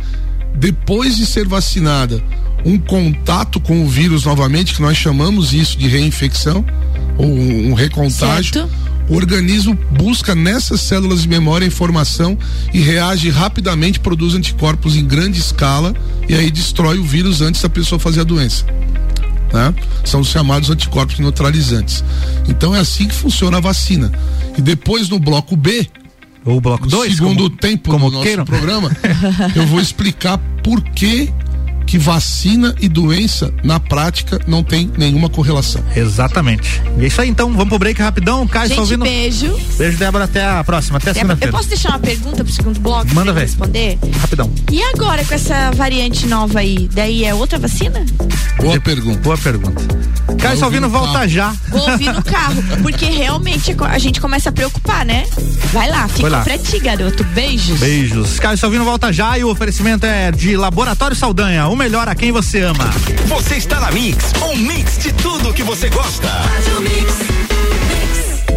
depois 0.55 1.17
de 1.17 1.27
ser 1.27 1.49
vacinada, 1.49 2.23
um 2.65 2.79
contato 2.79 3.59
com 3.59 3.85
o 3.85 3.89
vírus 3.89 4.25
novamente, 4.25 4.77
que 4.77 4.81
nós 4.83 4.97
chamamos 4.97 5.53
isso 5.53 5.77
de 5.77 5.89
reinfecção, 5.89 6.65
ou 7.19 7.27
um, 7.27 7.75
recontágio. 7.75 8.53
Certo 8.53 8.86
o 9.09 9.15
organismo 9.15 9.75
busca 9.93 10.35
nessas 10.35 10.81
células 10.81 11.23
de 11.23 11.29
memória 11.29 11.65
informação 11.65 12.37
e 12.73 12.81
reage 12.81 13.31
rapidamente, 13.31 14.01
produz 14.01 14.35
anticorpos 14.35 14.97
em 14.97 15.05
grande 15.05 15.39
escala 15.39 15.95
e 16.29 16.35
aí 16.35 16.51
destrói 16.51 16.99
o 16.99 17.05
vírus 17.05 17.41
antes 17.41 17.63
da 17.63 17.69
pessoa 17.69 17.99
fazer 17.99 18.21
a 18.21 18.25
doença. 18.25 18.65
Né? 19.53 19.75
São 20.05 20.21
os 20.21 20.29
chamados 20.29 20.71
anticorpos 20.71 21.19
neutralizantes. 21.19 22.03
Então 22.49 22.75
é 22.75 22.81
assim 22.81 23.07
que 23.07 23.15
funciona 23.15 23.59
a 23.59 23.61
vacina. 23.61 24.11
E 24.59 24.61
depois 24.61 25.09
no 25.09 25.19
bloco 25.21 25.55
B, 25.57 25.89
o 26.45 26.61
bloco 26.61 26.87
2, 26.87 27.17
segundo 27.17 27.45
como, 27.45 27.51
tempo 27.51 27.91
como 27.91 28.11
do 28.11 28.19
nosso 28.19 28.45
programa, 28.45 28.91
eu 29.55 29.67
vou 29.67 29.81
explicar 29.81 30.39
por 30.63 30.81
que 30.81 31.33
que 31.87 31.99
vacina 31.99 32.75
e 32.81 32.89
doença, 32.89 33.53
na 33.63 33.79
prática, 33.79 34.41
não 34.47 34.63
tem 34.63 34.91
nenhuma 34.99 35.29
correlação. 35.29 35.83
Exatamente. 35.95 36.83
E 36.99 37.05
é 37.05 37.07
isso 37.07 37.21
aí, 37.21 37.29
então. 37.29 37.53
Vamos 37.53 37.69
pro 37.69 37.79
break 37.79 38.01
rapidão. 38.03 38.47
Caio, 38.47 38.69
Gente, 38.69 38.81
ouvindo. 38.81 39.05
beijo. 39.05 39.57
Beijo, 39.79 39.97
Débora. 39.97 40.25
Até 40.25 40.45
a 40.45 40.65
próxima. 40.65 40.99
Até 40.99 41.15
segunda-feira. 41.15 41.49
Eu 41.51 41.57
posso 41.57 41.69
deixar 41.69 41.91
uma 41.91 41.99
pergunta 41.99 42.43
pro 42.43 42.53
segundo 42.53 42.81
bloco? 42.81 43.15
Manda 43.15 43.33
ver. 43.33 43.43
responder? 43.43 43.99
Rapidão. 44.21 44.51
E 44.71 44.83
agora 44.83 45.25
com 45.25 45.35
essa 45.35 45.71
variante 45.73 46.27
nova 46.27 46.59
aí? 46.59 46.89
Daí 46.93 47.25
é 47.25 47.35
outra 47.35 47.59
vacina? 47.59 48.05
Boa 48.61 48.81
pergunta. 48.81 49.21
Boa 49.21 49.39
pergunta. 49.39 49.85
Caio 50.39 50.59
Salvino 50.59 50.89
volta 50.89 51.27
já. 51.29 51.55
Vou 51.69 51.91
ouvir 51.91 52.13
no 52.13 52.23
carro, 52.23 52.63
porque 52.83 53.07
realmente 53.07 53.75
a 53.81 53.99
gente 53.99 54.21
começa 54.21 54.49
a 54.49 54.53
preocupar, 54.53 55.05
né? 55.05 55.25
Vai 55.73 55.89
lá, 55.89 56.09
fica 56.09 56.29
lá. 56.29 56.41
pra 56.43 56.59
ti, 56.59 56.79
garoto. 56.79 57.25
Beijos. 57.25 57.79
Beijos. 57.79 58.39
Caio 58.39 58.59
Salvino 58.59 58.85
volta 58.85 59.13
já 59.13 59.39
e 59.39 59.45
o 59.45 59.51
oferecimento 59.51 60.05
é 60.05 60.31
de 60.31 60.57
Laboratório 60.57 61.17
Saldanha, 61.17 61.69
o 61.77 61.79
melhor 61.79 62.09
a 62.09 62.15
quem 62.15 62.33
você 62.33 62.63
ama. 62.63 62.91
Você 63.27 63.57
está 63.57 63.79
na 63.79 63.93
Mix, 63.93 64.33
um 64.43 64.57
mix 64.57 64.97
de 64.97 65.13
tudo 65.13 65.53
que 65.53 65.63
você 65.63 65.91
gosta. 65.91 66.27
Faz 66.27 66.67
o 66.69 66.81
mix. 66.81 67.76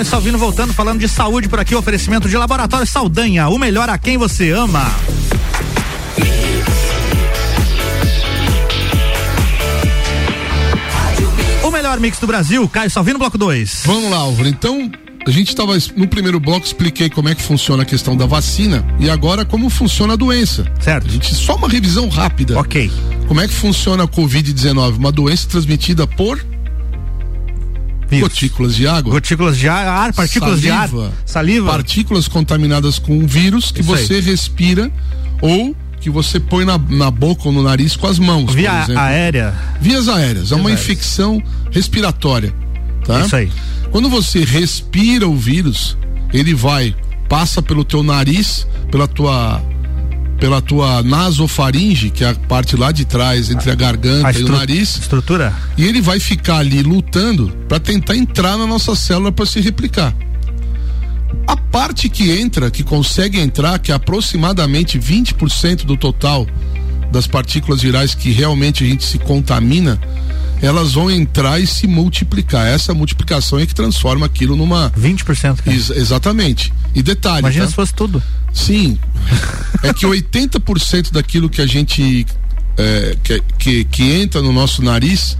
Caio 0.00 0.08
Salvino 0.08 0.38
voltando, 0.38 0.72
falando 0.72 0.98
de 0.98 1.06
saúde 1.06 1.46
por 1.46 1.60
aqui, 1.60 1.74
oferecimento 1.74 2.26
de 2.26 2.34
Laboratório 2.34 2.86
Saldanha, 2.86 3.48
o 3.48 3.58
melhor 3.58 3.90
a 3.90 3.98
quem 3.98 4.16
você 4.16 4.50
ama. 4.50 4.90
O 11.62 11.70
melhor 11.70 12.00
mix 12.00 12.18
do 12.18 12.26
Brasil, 12.26 12.66
Caio 12.66 12.90
Salvino, 12.90 13.18
bloco 13.18 13.36
2. 13.36 13.82
Vamos 13.84 14.10
lá, 14.10 14.16
Álvaro. 14.16 14.48
Então, 14.48 14.90
a 15.26 15.30
gente 15.30 15.48
estava 15.48 15.76
no 15.94 16.08
primeiro 16.08 16.40
bloco 16.40 16.64
expliquei 16.64 17.10
como 17.10 17.28
é 17.28 17.34
que 17.34 17.42
funciona 17.42 17.82
a 17.82 17.86
questão 17.86 18.16
da 18.16 18.24
vacina 18.24 18.82
e 18.98 19.10
agora 19.10 19.44
como 19.44 19.68
funciona 19.68 20.14
a 20.14 20.16
doença. 20.16 20.64
Certo. 20.80 21.08
A 21.08 21.10
gente 21.10 21.34
só 21.34 21.56
uma 21.56 21.68
revisão 21.68 22.08
rápida. 22.08 22.58
OK. 22.58 22.90
Como 23.28 23.38
é 23.38 23.46
que 23.46 23.52
funciona 23.52 24.04
a 24.04 24.08
COVID-19? 24.08 24.96
Uma 24.96 25.12
doença 25.12 25.46
transmitida 25.46 26.06
por 26.06 26.42
Vírus. 28.10 28.28
Gotículas 28.28 28.74
de 28.74 28.86
água. 28.86 29.12
Gotículas 29.12 29.56
de 29.56 29.68
ar, 29.68 30.12
partículas 30.12 30.60
saliva, 30.60 30.86
de 30.86 31.04
ar. 31.04 31.12
Saliva. 31.24 31.70
Partículas 31.70 32.28
contaminadas 32.28 32.98
com 32.98 33.16
um 33.16 33.26
vírus 33.26 33.70
que 33.70 33.80
Isso 33.80 33.88
você 33.88 34.14
aí. 34.14 34.20
respira 34.20 34.90
ou 35.40 35.76
que 36.00 36.10
você 36.10 36.40
põe 36.40 36.64
na, 36.64 36.76
na 36.76 37.10
boca 37.10 37.42
ou 37.44 37.52
no 37.52 37.62
nariz 37.62 37.94
com 37.94 38.06
as 38.06 38.18
mãos. 38.18 38.52
Via 38.52 38.84
aérea. 38.96 39.54
Vias 39.80 40.08
aéreas. 40.08 40.50
É 40.50 40.56
uma 40.56 40.72
infecção 40.72 41.42
respiratória. 41.70 42.52
Tá? 43.04 43.20
Isso 43.20 43.36
aí. 43.36 43.52
Quando 43.90 44.08
você 44.08 44.44
respira 44.44 45.28
o 45.28 45.36
vírus, 45.36 45.96
ele 46.32 46.54
vai, 46.54 46.96
passa 47.28 47.62
pelo 47.62 47.84
teu 47.84 48.02
nariz, 48.02 48.66
pela 48.90 49.06
tua 49.06 49.62
pela 50.40 50.62
tua 50.62 51.02
nasofaringe, 51.02 52.10
que 52.10 52.24
é 52.24 52.30
a 52.30 52.34
parte 52.34 52.74
lá 52.74 52.90
de 52.90 53.04
trás, 53.04 53.50
entre 53.50 53.70
a 53.70 53.74
garganta 53.74 54.28
a 54.28 54.32
e 54.32 54.42
o 54.42 54.48
nariz. 54.48 54.96
Estrutura? 54.96 55.54
E 55.76 55.84
ele 55.84 56.00
vai 56.00 56.18
ficar 56.18 56.56
ali 56.56 56.82
lutando 56.82 57.48
para 57.68 57.78
tentar 57.78 58.16
entrar 58.16 58.56
na 58.56 58.66
nossa 58.66 58.96
célula 58.96 59.30
para 59.30 59.44
se 59.44 59.60
replicar. 59.60 60.14
A 61.46 61.56
parte 61.56 62.08
que 62.08 62.30
entra, 62.30 62.70
que 62.70 62.82
consegue 62.82 63.38
entrar, 63.38 63.78
que 63.78 63.92
é 63.92 63.94
aproximadamente 63.94 64.98
20% 64.98 65.84
do 65.84 65.96
total 65.96 66.46
das 67.12 67.26
partículas 67.26 67.82
virais 67.82 68.14
que 68.14 68.30
realmente 68.30 68.82
a 68.82 68.86
gente 68.86 69.04
se 69.04 69.18
contamina, 69.18 70.00
elas 70.62 70.92
vão 70.92 71.10
entrar 71.10 71.60
e 71.60 71.66
se 71.66 71.86
multiplicar. 71.86 72.66
Essa 72.66 72.92
multiplicação 72.94 73.58
é 73.58 73.66
que 73.66 73.74
transforma 73.74 74.26
aquilo 74.26 74.56
numa 74.56 74.90
20%. 74.90 75.66
Ex 75.66 75.90
exatamente. 75.90 76.72
E 76.94 77.02
detalhe, 77.02 77.40
Imagina 77.40 77.64
tá? 77.64 77.70
se 77.70 77.74
fosse 77.74 77.94
tudo. 77.94 78.22
Sim. 78.52 78.98
é 79.82 79.92
que 79.92 80.06
80% 80.06 81.12
daquilo 81.12 81.48
que 81.48 81.62
a 81.62 81.66
gente 81.66 82.26
é, 82.76 83.16
que, 83.22 83.42
que, 83.58 83.84
que 83.84 84.12
entra 84.12 84.40
no 84.40 84.52
nosso 84.52 84.82
nariz 84.82 85.36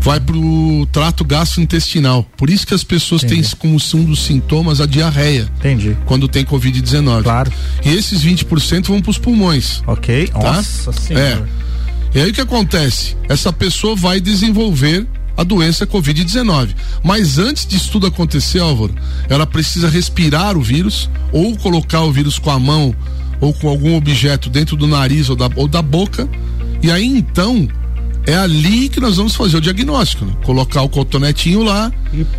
vai 0.00 0.20
pro 0.20 0.86
trato 0.92 1.24
gastrointestinal. 1.24 2.24
Por 2.36 2.48
isso 2.48 2.66
que 2.66 2.72
as 2.72 2.84
pessoas 2.84 3.24
Entendi. 3.24 3.42
têm 3.42 3.58
como 3.58 3.76
um 3.94 4.04
dos 4.04 4.24
sintomas 4.24 4.80
a 4.80 4.86
diarreia. 4.86 5.50
Entendi. 5.58 5.96
Quando 6.06 6.28
tem 6.28 6.44
Covid-19. 6.44 7.24
Claro. 7.24 7.52
E 7.84 7.92
esses 7.92 8.24
20% 8.24 8.86
vão 8.86 9.02
pros 9.02 9.18
pulmões. 9.18 9.82
Ok. 9.86 10.28
Tá? 10.28 10.38
Nossa 10.38 10.92
senhora. 10.92 11.48
É. 11.62 11.65
E 12.16 12.20
aí 12.20 12.30
o 12.30 12.32
que 12.32 12.40
acontece? 12.40 13.14
Essa 13.28 13.52
pessoa 13.52 13.94
vai 13.94 14.18
desenvolver 14.18 15.06
a 15.36 15.44
doença 15.44 15.86
Covid-19. 15.86 16.70
Mas 17.04 17.38
antes 17.38 17.66
disso 17.66 17.92
tudo 17.92 18.06
acontecer, 18.06 18.58
Álvaro, 18.58 18.94
ela 19.28 19.46
precisa 19.46 19.86
respirar 19.86 20.56
o 20.56 20.62
vírus 20.62 21.10
ou 21.30 21.54
colocar 21.58 22.00
o 22.04 22.10
vírus 22.10 22.38
com 22.38 22.50
a 22.50 22.58
mão 22.58 22.96
ou 23.38 23.52
com 23.52 23.68
algum 23.68 23.94
objeto 23.94 24.48
dentro 24.48 24.78
do 24.78 24.86
nariz 24.86 25.28
ou 25.28 25.36
da, 25.36 25.50
ou 25.56 25.68
da 25.68 25.82
boca. 25.82 26.26
E 26.82 26.90
aí 26.90 27.04
então 27.04 27.68
é 28.26 28.34
ali 28.34 28.88
que 28.88 28.98
nós 28.98 29.18
vamos 29.18 29.36
fazer 29.36 29.58
o 29.58 29.60
diagnóstico, 29.60 30.24
né? 30.24 30.32
colocar 30.42 30.80
o 30.80 30.88
cotonetinho 30.88 31.62
lá 31.62 31.92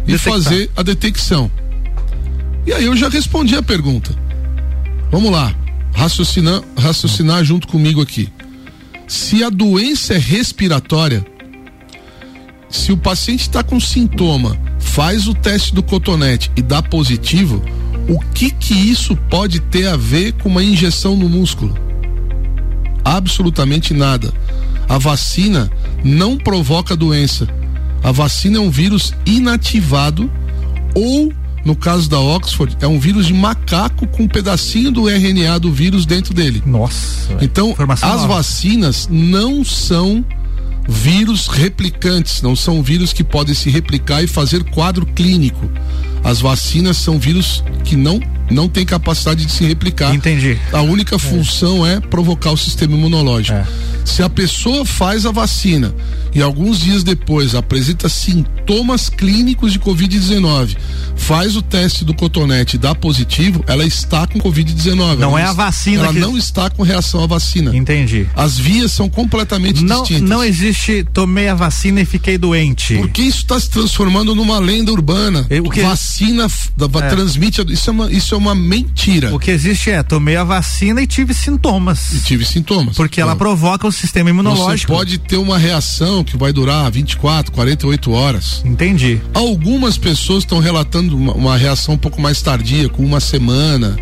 e, 0.07 0.15
e 0.15 0.17
fazer 0.17 0.72
a 0.75 0.81
detecção. 0.81 1.51
E 2.65 2.74
aí 2.74 2.86
eu 2.86 2.98
já 2.98 3.10
respondi 3.10 3.55
a 3.55 3.62
pergunta. 3.62 4.10
Vamos 5.12 5.31
lá, 5.31 5.53
raciocinar, 5.93 6.63
raciocinar 6.75 7.43
junto 7.43 7.67
comigo 7.67 8.01
aqui. 8.01 8.27
Se 9.08 9.42
a 9.42 9.50
doença 9.50 10.16
é 10.16 10.18
respiratória, 10.18 11.26
se 12.70 12.92
o 12.92 12.98
paciente 12.98 13.42
está 13.42 13.64
com 13.64 13.80
sintoma, 13.80 14.60
faz 14.78 15.28
o 15.28 15.34
teste 15.34 15.74
do 15.74 15.82
cotonete 15.82 16.52
e 16.58 16.62
dá 16.62 16.84
positivo, 16.84 17.64
o 18.10 18.20
que 18.34 18.52
que 18.52 18.74
isso 18.74 19.16
pode 19.30 19.62
ter 19.62 19.88
a 19.88 19.96
ver 19.96 20.34
com 20.34 20.50
uma 20.50 20.62
injeção 20.62 21.16
no 21.16 21.30
músculo? 21.30 21.74
Absolutamente 23.04 23.94
nada. 23.94 24.34
A 24.90 24.98
vacina 24.98 25.72
não 26.04 26.38
provoca 26.38 26.94
doença. 26.94 27.48
A 28.04 28.12
vacina 28.12 28.58
é 28.58 28.62
um 28.62 28.70
vírus 28.70 29.14
inativado 29.26 30.30
ou 30.94 31.32
no 31.68 31.76
caso 31.76 32.10
da 32.10 32.18
Oxford, 32.18 32.78
é 32.80 32.88
um 32.88 32.98
vírus 32.98 33.28
de 33.28 33.34
macaco 33.34 34.08
com 34.08 34.24
um 34.24 34.28
pedacinho 34.28 34.90
do 34.90 35.10
RNA 35.10 35.60
do 35.60 35.70
vírus 35.70 36.06
dentro 36.06 36.34
dele. 36.34 36.64
Nossa. 36.66 37.38
Então, 37.42 37.76
as 37.78 38.02
nova. 38.02 38.36
vacinas 38.36 39.10
não 39.12 39.66
são 39.66 40.24
vírus 40.88 41.48
replicantes, 41.48 42.42
não 42.42 42.56
são 42.56 42.82
vírus 42.82 43.12
que 43.12 43.22
podem 43.22 43.54
se 43.54 43.70
replicar 43.70 44.24
e 44.24 44.28
fazer 44.28 44.64
quadro 44.64 45.06
clínico. 45.08 45.70
As 46.24 46.40
vacinas 46.40 46.96
são 46.96 47.20
vírus 47.20 47.62
que 47.84 47.98
não 47.98 48.22
não 48.50 48.68
tem 48.68 48.86
capacidade 48.86 49.46
de 49.46 49.51
se 49.51 49.66
replicar. 49.66 50.13
Entendi. 50.13 50.58
A 50.72 50.82
única 50.82 51.16
é. 51.16 51.20
função 51.20 51.86
é 51.86 52.00
provocar 52.00 52.51
o 52.51 52.58
sistema 52.58 52.96
imunológico. 52.96 53.58
É. 53.58 53.66
Se 54.06 54.24
a 54.24 54.30
pessoa 54.30 54.86
faz 54.86 55.25
a 55.25 55.32
vacina 55.32 55.94
e 56.34 56.42
alguns 56.42 56.80
dias 56.80 57.04
depois 57.04 57.54
apresenta 57.56 58.08
sintomas 58.08 59.10
clínicos 59.10 59.74
de 59.74 59.80
Covid-19, 59.80 60.77
faz 61.16 61.56
o 61.56 61.62
teste 61.62 62.06
do 62.06 62.13
cotonete 62.13 62.77
e 62.77 62.80
dá 62.80 62.96
positivo, 62.96 63.63
ela 63.68 63.86
está 63.86 64.25
com 64.25 64.39
Covid-19. 64.39 65.18
Não 65.18 65.38
ela 65.38 65.42
é 65.42 65.44
a 65.44 65.54
vacina. 65.54 66.04
Ela 66.04 66.13
que... 66.13 66.20
não 66.20 66.38
está 66.38 66.70
com 66.70 66.84
reação 66.84 67.24
à 67.24 67.27
vacina. 67.27 67.75
Entendi. 67.75 68.27
As 68.36 68.58
vias 68.58 68.92
são 68.92 69.10
completamente 69.10 69.84
não, 69.84 70.04
distintas. 70.04 70.30
Não 70.30 70.44
existe 70.44 71.06
tomei 71.13 71.48
a 71.48 71.56
vacina 71.56 72.01
e 72.01 72.06
fiquei 72.06 72.38
doente. 72.38 72.96
Porque 72.96 73.22
isso 73.22 73.39
está 73.39 73.60
se 73.60 73.70
transformando 73.70 74.34
numa 74.34 74.60
lenda 74.60 74.92
urbana. 74.92 75.48
O 75.66 75.70
que... 75.70 75.82
Vacina 75.82 76.46
é. 76.46 77.10
transmite. 77.10 77.62
Isso 77.72 77.89
é, 77.89 77.94
uma, 77.94 78.12
isso 78.12 78.36
é 78.36 78.37
uma 78.38 78.56
mentira. 78.56 79.34
O 79.34 79.39
que 79.39 79.51
existe 79.51 79.89
é 79.89 80.01
tomei 80.03 80.36
a 80.36 80.44
vacina 80.44 81.01
e 81.01 81.08
tive 81.08 81.34
sintomas. 81.34 82.13
E 82.13 82.22
tive 82.22 82.46
sintomas. 82.46 82.96
Porque 82.96 83.20
ela 83.20 83.36
provoca 83.36 83.88
o 83.88 83.91
sistema 83.91 84.29
imunológico. 84.29 84.91
Você 84.91 84.98
pode 84.98 85.17
ter 85.17 85.38
uma 85.38 85.58
reação 85.58 86.24
que 86.24 86.38
vai 86.38 86.53
durar 86.53 86.89
24, 86.91 87.51
48 87.51 88.12
horas. 88.12 88.62
Entendi. 88.65 89.22
Algumas 89.34 89.98
pessoas 89.98 90.44
estão 90.44 90.60
relatando 90.60 91.17
uma, 91.17 91.34
uma, 91.34 91.58
reação 91.58 91.96
um 91.96 91.98
pouco 91.98 92.22
mais 92.22 92.41
tardia, 92.41 92.89
com 92.89 93.03
uma 93.03 93.20
semana. 93.20 93.98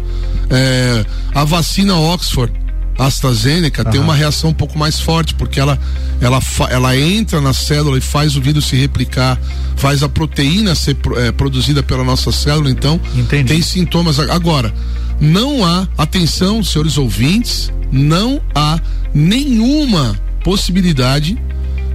É, 0.49 1.05
a 1.33 1.43
vacina 1.43 1.95
Oxford 1.95 2.64
AstraZeneca 2.97 3.83
tem 3.83 3.99
uma 3.99 4.15
reação 4.15 4.51
um 4.51 4.53
pouco 4.53 4.77
mais 4.77 4.99
forte, 4.99 5.33
porque 5.35 5.59
ela, 5.59 5.77
ela, 6.21 6.39
ela 6.69 6.97
entra 6.97 7.41
na 7.41 7.53
célula 7.53 7.97
e 7.97 8.01
faz 8.01 8.35
o 8.35 8.41
vírus 8.41 8.65
se 8.65 8.75
replicar, 8.75 9.39
faz 9.75 10.01
a 10.03 10.09
proteína 10.09 10.75
ser 10.75 10.97
é, 11.17 11.31
produzida 11.31 11.83
pela 11.83 12.03
nossa 12.03 12.31
célula, 12.31 12.69
então 12.69 12.99
Entendi. 13.15 13.49
tem 13.49 13.61
sintomas. 13.61 14.19
Agora, 14.19 14.73
não 15.19 15.65
há, 15.65 15.87
atenção, 15.97 16.63
senhores 16.63 16.97
ouvintes, 16.97 17.71
não 17.91 18.41
há 18.53 18.79
nenhuma 19.13 20.19
possibilidade 20.43 21.37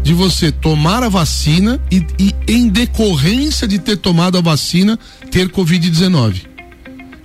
de 0.03 0.15
você 0.15 0.51
tomar 0.51 1.03
a 1.03 1.09
vacina 1.09 1.81
e, 1.91 2.05
e 2.19 2.35
em 2.49 2.69
decorrência 2.69 3.69
de 3.69 3.79
ter 3.79 3.97
tomado 3.97 4.39
a 4.39 4.41
vacina, 4.41 4.99
ter 5.31 5.49
Covid-19. 5.49 6.50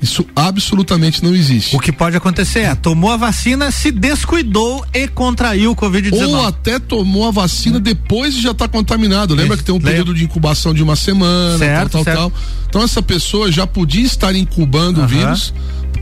Isso 0.02 0.25
absolutamente 0.36 1.24
não 1.24 1.34
existe. 1.34 1.75
O 1.75 1.80
que 1.80 1.92
pode 1.92 2.16
acontecer 2.16 2.60
é, 2.60 2.75
tomou 2.75 3.12
a 3.12 3.18
vacina, 3.18 3.72
se 3.72 3.92
descuidou 3.92 4.86
e 4.94 5.08
contraiu 5.08 5.72
o 5.72 5.75
Covid-19. 5.75 6.28
Ou 6.28 6.46
até 6.46 6.80
tomou 6.80 7.28
a 7.28 7.32
vacina 7.32 7.80
depois 7.80 8.36
de 8.36 8.42
já 8.42 8.52
estar 8.52 8.68
tá 8.68 8.72
contaminado. 8.72 9.34
Lembra 9.34 9.58
que 9.58 9.64
tem 9.64 9.74
um 9.74 9.80
período 9.80 10.14
de 10.14 10.24
incubação 10.24 10.74
de 10.74 10.84
uma 10.84 10.96
semana, 10.96 11.58
certo, 11.58 11.92
tal, 11.92 12.04
tal, 12.04 12.04
certo. 12.04 12.18
tal. 12.18 12.34
Então 12.70 12.84
essa 12.84 13.02
pessoa 13.02 13.52
já 13.52 13.66
podia 13.66 14.06
estar 14.06 14.36
incubando 14.36 15.00
uhum. 15.00 15.06
o 15.06 15.08
vírus, 15.08 15.54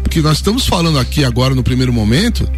porque 0.01 0.21
nós 0.21 0.37
estamos 0.37 0.65
falando 0.65 0.99
aqui 0.99 1.23
agora 1.23 1.53
no 1.53 1.63
primeiro 1.63 1.93
momento 1.93 2.49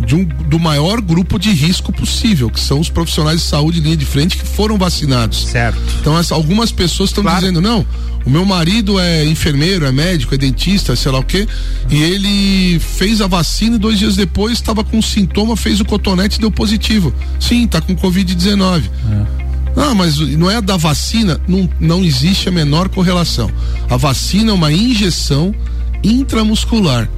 de 0.00 0.14
um, 0.14 0.24
do 0.24 0.58
maior 0.58 1.00
grupo 1.00 1.38
de 1.38 1.50
risco 1.50 1.92
possível, 1.92 2.50
que 2.50 2.60
são 2.60 2.80
os 2.80 2.88
profissionais 2.88 3.40
de 3.40 3.46
saúde 3.46 3.80
linha 3.80 3.96
de 3.96 4.04
frente 4.04 4.36
que 4.36 4.44
foram 4.44 4.76
vacinados. 4.76 5.46
Certo. 5.46 5.78
Então 6.00 6.18
essa, 6.18 6.34
algumas 6.34 6.72
pessoas 6.72 7.10
estão 7.10 7.22
claro. 7.22 7.40
dizendo, 7.40 7.60
não, 7.60 7.86
o 8.24 8.30
meu 8.30 8.44
marido 8.44 8.98
é 8.98 9.24
enfermeiro, 9.24 9.84
é 9.84 9.92
médico, 9.92 10.34
é 10.34 10.38
dentista, 10.38 10.96
sei 10.96 11.12
lá 11.12 11.18
o 11.18 11.24
quê, 11.24 11.46
e 11.90 12.02
ele 12.02 12.78
fez 12.78 13.20
a 13.20 13.26
vacina 13.26 13.76
e 13.76 13.78
dois 13.78 13.98
dias 13.98 14.16
depois 14.16 14.54
estava 14.54 14.82
com 14.82 15.00
sintoma, 15.02 15.56
fez 15.56 15.80
o 15.80 15.84
cotonete 15.84 16.38
e 16.38 16.40
deu 16.40 16.50
positivo. 16.50 17.12
Sim, 17.38 17.66
tá 17.66 17.80
com 17.80 17.94
Covid-19. 17.94 18.82
É. 19.10 19.44
Não, 19.76 19.94
mas 19.94 20.18
não 20.18 20.50
é 20.50 20.60
da 20.60 20.76
vacina, 20.76 21.40
não, 21.48 21.68
não 21.80 22.04
existe 22.04 22.48
a 22.48 22.52
menor 22.52 22.88
correlação. 22.88 23.50
A 23.90 23.96
vacina 23.96 24.52
é 24.52 24.54
uma 24.54 24.72
injeção 24.72 25.54
intramuscular. 26.02 27.08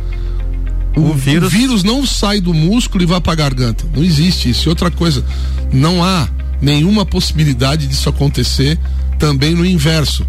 O, 0.96 1.10
o, 1.10 1.14
vírus... 1.14 1.46
o 1.46 1.50
vírus 1.50 1.84
não 1.84 2.06
sai 2.06 2.40
do 2.40 2.54
músculo 2.54 3.04
e 3.04 3.06
vai 3.06 3.20
para 3.20 3.32
a 3.32 3.36
garganta. 3.36 3.84
Não 3.94 4.02
existe 4.02 4.50
isso. 4.50 4.68
E 4.68 4.70
outra 4.70 4.90
coisa, 4.90 5.24
não 5.72 6.02
há 6.02 6.28
nenhuma 6.60 7.04
possibilidade 7.04 7.86
disso 7.86 8.08
acontecer 8.08 8.78
também 9.18 9.54
no 9.54 9.64
inverso 9.64 10.26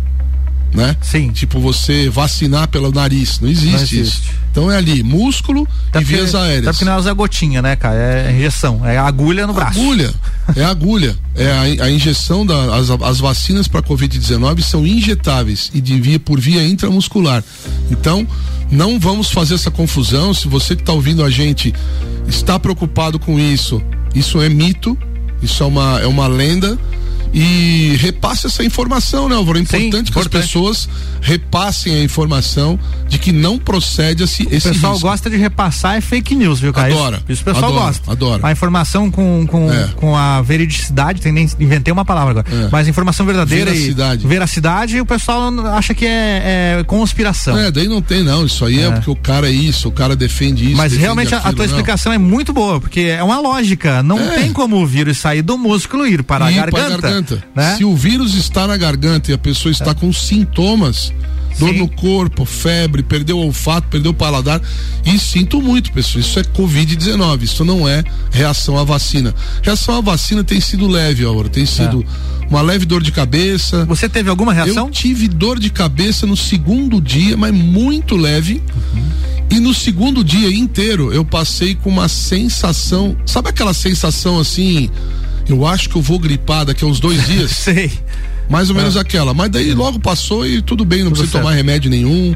né? 0.77 0.95
Sim. 1.01 1.31
Tipo 1.31 1.59
você 1.59 2.07
vacinar 2.07 2.67
pelo 2.67 2.91
nariz, 2.91 3.39
não 3.39 3.49
existe, 3.49 3.67
não 3.67 3.75
existe. 3.75 3.99
isso. 4.01 4.21
Então 4.51 4.71
é 4.71 4.77
ali, 4.77 5.01
músculo 5.01 5.67
tá 5.91 5.99
e 5.99 6.03
vias 6.03 6.35
aéreas. 6.35 6.65
Tá 6.65 6.71
porque 6.71 6.85
não 6.85 6.97
é 6.97 7.13
gotinha, 7.13 7.61
né, 7.63 7.75
cara? 7.75 7.95
É 7.95 8.35
injeção, 8.35 8.85
é 8.85 8.97
agulha 8.97 9.47
no 9.47 9.53
braço. 9.53 9.79
Agulha, 9.79 10.13
é 10.55 10.63
agulha. 10.63 11.15
É 11.35 11.51
a, 11.51 11.85
a 11.85 11.91
injeção 11.91 12.45
das 12.45 12.87
da, 12.87 13.07
as 13.07 13.19
vacinas 13.19 13.67
para 13.67 13.81
Covid-19 13.81 14.61
são 14.61 14.85
injetáveis 14.85 15.71
e 15.73 15.81
de 15.81 15.99
via 15.99 16.19
por 16.19 16.39
via 16.39 16.63
intramuscular. 16.63 17.43
Então, 17.89 18.27
não 18.71 18.99
vamos 18.99 19.31
fazer 19.31 19.55
essa 19.55 19.71
confusão. 19.71 20.31
Se 20.33 20.47
você 20.47 20.75
que 20.75 20.83
está 20.83 20.93
ouvindo 20.93 21.23
a 21.23 21.29
gente 21.29 21.73
está 22.27 22.59
preocupado 22.59 23.17
com 23.17 23.39
isso, 23.39 23.81
isso 24.13 24.39
é 24.41 24.47
mito, 24.47 24.95
isso 25.41 25.63
é 25.63 25.65
uma, 25.65 25.99
é 26.01 26.07
uma 26.07 26.27
lenda 26.27 26.77
e 27.33 27.95
repasse 27.99 28.47
essa 28.47 28.63
informação, 28.63 29.29
né, 29.29 29.35
Álvaro? 29.35 29.57
É 29.57 29.61
importante 29.61 29.97
Sim, 29.97 30.03
que 30.03 30.09
importante. 30.11 30.37
as 30.37 30.45
pessoas 30.45 30.89
repassem 31.21 31.93
a 31.95 32.03
informação 32.03 32.79
de 33.07 33.17
que 33.17 33.31
não 33.31 33.57
procede 33.57 34.23
esse, 34.23 34.43
esse 34.51 34.67
O 34.67 34.73
pessoal 34.73 34.93
risco. 34.93 35.07
gosta 35.07 35.29
de 35.29 35.37
repassar 35.37 35.95
é 35.95 36.01
fake 36.01 36.35
news, 36.35 36.59
viu, 36.59 36.73
cara? 36.73 36.93
Adora. 36.93 37.17
Isso, 37.17 37.33
isso 37.33 37.41
o 37.41 37.45
pessoal 37.45 37.71
adora, 37.71 37.85
gosta. 37.85 38.11
Adora. 38.11 38.47
A 38.47 38.51
informação 38.51 39.11
com, 39.11 39.45
com, 39.47 39.71
é. 39.71 39.89
com 39.95 40.15
a 40.15 40.41
veridicidade, 40.41 41.21
tem, 41.21 41.31
nem, 41.31 41.49
inventei 41.59 41.91
uma 41.91 42.05
palavra 42.05 42.31
agora, 42.31 42.47
é. 42.49 42.69
mas 42.71 42.87
informação 42.87 43.25
verdadeira 43.25 43.71
veracidade. 43.71 44.25
e 44.25 44.27
veracidade, 44.27 45.01
o 45.01 45.05
pessoal 45.05 45.51
acha 45.67 45.93
que 45.93 46.05
é, 46.05 46.77
é, 46.79 46.83
conspiração. 46.83 47.57
É, 47.57 47.71
daí 47.71 47.87
não 47.87 48.01
tem 48.01 48.23
não, 48.23 48.45
isso 48.45 48.63
aí 48.65 48.79
é. 48.79 48.83
é 48.83 48.91
porque 48.91 49.09
o 49.09 49.15
cara 49.15 49.47
é 49.47 49.51
isso, 49.51 49.89
o 49.89 49.91
cara 49.91 50.15
defende 50.15 50.65
isso. 50.65 50.77
Mas 50.77 50.91
defende 50.91 51.01
realmente 51.01 51.35
aquilo, 51.35 51.49
a, 51.49 51.53
tua 51.53 51.65
não. 51.65 51.73
explicação 51.73 52.13
é 52.13 52.17
muito 52.17 52.53
boa, 52.53 52.79
porque 52.79 53.01
é 53.01 53.23
uma 53.23 53.39
lógica, 53.39 54.01
não 54.01 54.19
é. 54.19 54.35
tem 54.35 54.53
como 54.53 54.77
o 54.77 54.85
vírus 54.85 55.17
sair 55.17 55.41
do 55.41 55.57
músculo 55.57 56.05
e 56.05 56.13
ir 56.13 56.23
para 56.23 56.45
a 56.45 56.51
garganta. 56.51 57.01
garganta. 57.01 57.16
Né? 57.55 57.75
Se 57.75 57.85
o 57.85 57.95
vírus 57.95 58.33
está 58.35 58.67
na 58.67 58.77
garganta 58.77 59.31
e 59.31 59.33
a 59.33 59.37
pessoa 59.37 59.71
está 59.71 59.91
é. 59.91 59.93
com 59.93 60.11
sintomas, 60.11 61.13
dor 61.59 61.69
Sim. 61.69 61.79
no 61.79 61.87
corpo, 61.87 62.45
febre, 62.45 63.01
perdeu 63.03 63.37
o 63.37 63.45
olfato, 63.45 63.87
perdeu 63.89 64.11
o 64.11 64.13
paladar. 64.13 64.61
E 65.05 65.17
sinto 65.17 65.61
muito, 65.61 65.91
pessoal. 65.91 66.19
Isso 66.19 66.39
é 66.39 66.43
Covid-19. 66.43 67.43
Isso 67.43 67.65
não 67.65 67.87
é 67.87 68.03
reação 68.31 68.77
à 68.77 68.83
vacina. 68.83 69.33
Reação 69.61 69.95
à 69.95 70.01
vacina 70.01 70.43
tem 70.43 70.59
sido 70.61 70.87
leve, 70.87 71.25
agora. 71.25 71.49
Tem 71.49 71.65
sido 71.65 72.03
é. 72.03 72.47
uma 72.47 72.61
leve 72.61 72.85
dor 72.85 73.01
de 73.01 73.11
cabeça. 73.11 73.85
Você 73.85 74.07
teve 74.07 74.29
alguma 74.29 74.53
reação? 74.53 74.87
Eu 74.87 74.91
tive 74.91 75.27
dor 75.27 75.59
de 75.59 75.69
cabeça 75.69 76.25
no 76.25 76.37
segundo 76.37 77.01
dia, 77.01 77.35
mas 77.35 77.53
muito 77.53 78.15
leve. 78.15 78.61
Uhum. 78.93 79.07
E 79.49 79.59
no 79.59 79.73
segundo 79.73 80.23
dia 80.23 80.49
inteiro 80.53 81.11
eu 81.11 81.23
passei 81.23 81.73
com 81.73 81.89
uma 81.89 82.07
sensação. 82.07 83.15
Sabe 83.25 83.49
aquela 83.49 83.73
sensação 83.73 84.39
assim? 84.39 84.89
Eu 85.47 85.65
acho 85.65 85.89
que 85.89 85.95
eu 85.95 86.01
vou 86.01 86.19
gripar 86.19 86.65
daqui 86.65 86.83
a 86.83 86.87
uns 86.87 86.99
dois 86.99 87.25
dias. 87.27 87.51
Sei. 87.51 87.91
Mais 88.49 88.69
ou 88.69 88.75
menos 88.75 88.95
ah. 88.97 89.01
aquela. 89.01 89.33
Mas 89.33 89.49
daí 89.49 89.73
logo 89.73 89.99
passou 89.99 90.45
e 90.45 90.61
tudo 90.61 90.85
bem, 90.85 91.03
não 91.03 91.11
precisa 91.11 91.31
tomar 91.31 91.51
remédio 91.53 91.89
nenhum. 91.89 92.35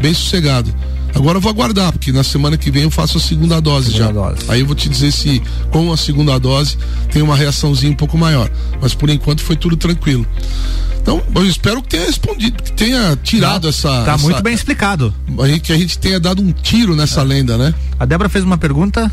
Bem 0.00 0.14
sossegado. 0.14 0.74
Agora 1.14 1.38
eu 1.38 1.40
vou 1.40 1.50
aguardar, 1.50 1.92
porque 1.92 2.12
na 2.12 2.22
semana 2.22 2.56
que 2.56 2.70
vem 2.70 2.84
eu 2.84 2.90
faço 2.90 3.18
a 3.18 3.20
segunda 3.20 3.60
dose 3.60 3.90
segunda 3.90 4.06
já. 4.06 4.12
Dose. 4.12 4.44
Aí 4.48 4.60
eu 4.60 4.66
vou 4.66 4.76
te 4.76 4.88
dizer 4.88 5.10
se 5.10 5.42
com 5.70 5.92
a 5.92 5.96
segunda 5.96 6.38
dose 6.38 6.78
tem 7.10 7.20
uma 7.20 7.36
reaçãozinha 7.36 7.92
um 7.92 7.96
pouco 7.96 8.16
maior. 8.16 8.50
Mas 8.80 8.94
por 8.94 9.10
enquanto 9.10 9.42
foi 9.42 9.56
tudo 9.56 9.76
tranquilo. 9.76 10.26
Então, 11.02 11.22
eu 11.34 11.46
espero 11.46 11.82
que 11.82 11.88
tenha 11.88 12.04
respondido, 12.04 12.62
que 12.62 12.72
tenha 12.72 13.18
tirado 13.22 13.62
Não, 13.62 13.70
essa. 13.70 13.88
Tá 14.04 14.12
essa, 14.14 14.22
muito 14.22 14.42
bem 14.42 14.54
explicado. 14.54 15.14
Que 15.62 15.72
a 15.72 15.76
gente 15.76 15.98
tenha 15.98 16.20
dado 16.20 16.42
um 16.42 16.52
tiro 16.52 16.94
nessa 16.94 17.22
é. 17.22 17.24
lenda, 17.24 17.56
né? 17.56 17.74
A 17.98 18.04
Débora 18.04 18.28
fez 18.28 18.44
uma 18.44 18.58
pergunta. 18.58 19.10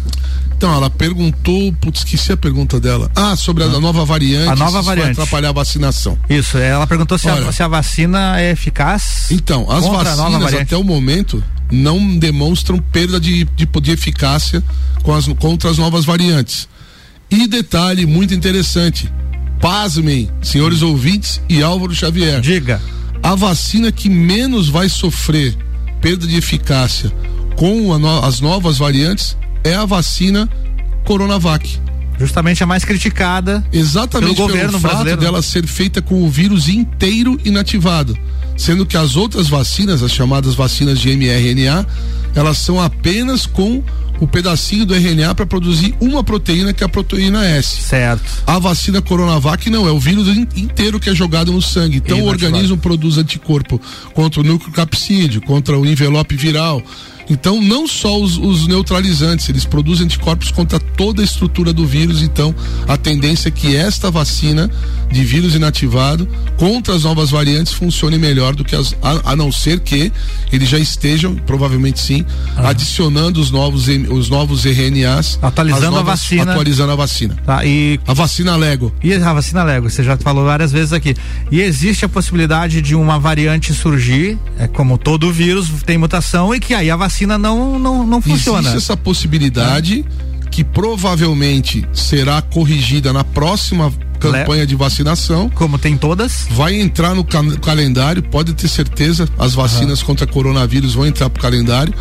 Então, 0.57 0.73
ela 0.73 0.89
perguntou, 0.89 1.71
putz, 1.73 1.99
esqueci 1.99 2.31
a 2.31 2.37
pergunta 2.37 2.79
dela. 2.79 3.11
Ah, 3.15 3.35
sobre 3.35 3.63
a, 3.63 3.67
a 3.67 3.79
nova 3.79 4.03
variante. 4.03 4.49
A 4.49 4.55
nova 4.55 4.81
variante. 4.81 5.13
Vai 5.13 5.23
atrapalhar 5.23 5.49
a 5.49 5.51
vacinação. 5.51 6.17
Isso, 6.27 6.57
ela 6.57 6.87
perguntou 6.87 7.15
se, 7.15 7.29
Olha, 7.29 7.47
a, 7.47 7.51
se 7.51 7.61
a 7.61 7.67
vacina 7.67 8.41
é 8.41 8.51
eficaz. 8.51 9.27
Então, 9.29 9.69
as 9.69 9.85
vacinas 9.85 10.53
até 10.55 10.75
o 10.75 10.83
momento 10.83 11.43
não 11.71 12.17
demonstram 12.17 12.79
perda 12.79 13.19
de, 13.19 13.45
de, 13.55 13.65
de 13.67 13.91
eficácia 13.91 14.63
com 15.03 15.13
as, 15.13 15.27
contra 15.27 15.69
as 15.69 15.77
novas 15.77 16.05
variantes. 16.05 16.67
E 17.29 17.47
detalhe 17.47 18.07
muito 18.07 18.33
interessante: 18.33 19.13
pasmem, 19.61 20.27
senhores 20.41 20.81
ouvintes 20.81 21.39
e 21.47 21.61
Álvaro 21.61 21.93
Xavier. 21.93 22.41
Diga. 22.41 22.81
A 23.21 23.35
vacina 23.35 23.91
que 23.91 24.09
menos 24.09 24.69
vai 24.69 24.89
sofrer 24.89 25.55
perda 26.01 26.25
de 26.25 26.35
eficácia 26.35 27.11
com 27.55 27.95
no, 27.99 28.25
as 28.25 28.39
novas 28.39 28.79
variantes 28.79 29.37
é 29.63 29.73
a 29.73 29.85
vacina 29.85 30.49
Coronavac. 31.05 31.79
Justamente 32.19 32.63
a 32.63 32.65
mais 32.65 32.83
criticada. 32.83 33.63
Exatamente 33.71 34.35
pelo, 34.35 34.47
governo 34.47 34.79
fato 34.79 34.91
brasileiro. 34.91 35.21
dela 35.21 35.41
ser 35.41 35.67
feita 35.67 36.01
com 36.01 36.23
o 36.23 36.29
vírus 36.29 36.67
inteiro 36.67 37.39
inativado, 37.45 38.17
sendo 38.57 38.85
que 38.85 38.97
as 38.97 39.15
outras 39.15 39.47
vacinas, 39.47 40.01
as 40.01 40.11
chamadas 40.11 40.55
vacinas 40.55 40.99
de 40.99 41.09
mRNA, 41.15 41.85
elas 42.33 42.57
são 42.57 42.81
apenas 42.81 43.45
com 43.45 43.83
o 44.19 44.27
pedacinho 44.27 44.85
do 44.85 44.95
RNA 44.95 45.35
para 45.35 45.45
produzir 45.45 45.95
uma 45.99 46.23
proteína 46.23 46.73
que 46.73 46.83
é 46.83 46.85
a 46.85 46.89
proteína 46.89 47.45
S. 47.45 47.81
Certo. 47.83 48.43
A 48.47 48.57
vacina 48.57 49.01
Coronavac 49.01 49.69
não, 49.69 49.87
é 49.87 49.91
o 49.91 49.99
vírus 49.99 50.27
inteiro 50.55 50.99
que 50.99 51.09
é 51.09 51.15
jogado 51.15 51.51
no 51.51 51.61
sangue. 51.61 51.97
Então 51.97 52.21
o 52.21 52.25
organismo 52.25 52.77
produz 52.77 53.17
anticorpo 53.17 53.79
contra 54.13 54.41
o 54.41 54.43
núcleo 54.43 54.71
capsídeo, 54.71 55.41
contra 55.41 55.77
o 55.77 55.85
envelope 55.85 56.35
viral 56.35 56.81
Então, 57.29 57.61
não 57.61 57.87
só 57.87 58.19
os, 58.19 58.37
os, 58.37 58.67
neutralizantes, 58.67 59.49
eles 59.49 59.65
produzem 59.65 60.05
anticorpos 60.05 60.51
contra 60.51 60.79
toda 60.79 61.21
a 61.21 61.25
estrutura 61.25 61.73
do 61.73 61.85
vírus. 61.85 62.21
Então, 62.21 62.55
a 62.87 62.97
tendência 62.97 63.49
é 63.49 63.51
que 63.51 63.75
esta 63.75 64.09
vacina 64.09 64.69
de 65.11 65.23
vírus 65.23 65.55
inativado 65.55 66.27
contra 66.57 66.95
as 66.95 67.03
novas 67.03 67.29
variantes 67.29 67.73
funcione 67.73 68.17
melhor 68.17 68.55
do 68.55 68.63
que 68.63 68.75
as, 68.75 68.95
a, 69.01 69.31
a 69.31 69.35
não 69.35 69.51
ser 69.51 69.79
que 69.79 70.11
eles 70.51 70.69
já 70.69 70.79
estejam, 70.79 71.35
provavelmente 71.35 71.99
sim, 71.99 72.25
ah. 72.55 72.69
adicionando 72.69 73.39
os 73.39 73.51
novos, 73.51 73.87
os 73.87 74.29
novos 74.29 74.65
RNAs. 74.65 75.39
Atualizando 75.41 75.91
novas, 75.91 75.99
a 75.99 76.03
vacina. 76.03 76.51
Atualizando 76.51 76.91
a 76.91 76.95
vacina. 76.95 77.37
Tá, 77.45 77.65
e 77.65 77.99
a 78.07 78.13
vacina 78.13 78.55
Lego. 78.55 78.93
E 79.03 79.13
a 79.13 79.33
vacina 79.33 79.63
Lego, 79.63 79.89
você 79.89 80.03
já 80.03 80.17
falou 80.17 80.45
várias 80.45 80.71
vezes 80.71 80.93
aqui. 80.93 81.15
E 81.51 81.61
existe 81.61 82.05
a 82.05 82.09
possibilidade 82.09 82.81
de 82.81 82.95
uma 82.95 83.19
variante 83.19 83.73
surgir, 83.73 84.37
é 84.57 84.67
como 84.67 84.97
todo 84.97 85.31
vírus 85.31 85.69
tem 85.85 85.97
mutação 85.97 86.53
e 86.53 86.59
que 86.59 86.73
aí 86.73 86.89
a 86.89 86.95
vacina 86.95 87.16
não 87.25 87.79
não, 87.79 88.05
não 88.05 88.21
funciona. 88.21 88.59
Existe 88.59 88.77
essa 88.77 88.97
possibilidade 88.97 90.05
é. 90.43 90.49
que 90.49 90.63
provavelmente 90.63 91.85
será 91.93 92.41
corrigida 92.41 93.11
na 93.11 93.23
próxima 93.23 93.91
campanha 94.17 94.65
de 94.65 94.75
vacinação. 94.75 95.49
Como 95.49 95.77
tem 95.77 95.97
todas. 95.97 96.47
Vai 96.51 96.75
entrar 96.75 97.15
no 97.15 97.23
calendário, 97.23 98.21
pode 98.23 98.53
ter 98.53 98.67
certeza, 98.67 99.27
as 99.37 99.53
vacinas 99.53 99.99
uhum. 100.01 100.07
contra 100.07 100.27
coronavírus 100.27 100.93
vão 100.93 101.05
entrar 101.05 101.29
pro 101.29 101.41
calendário 101.41 101.93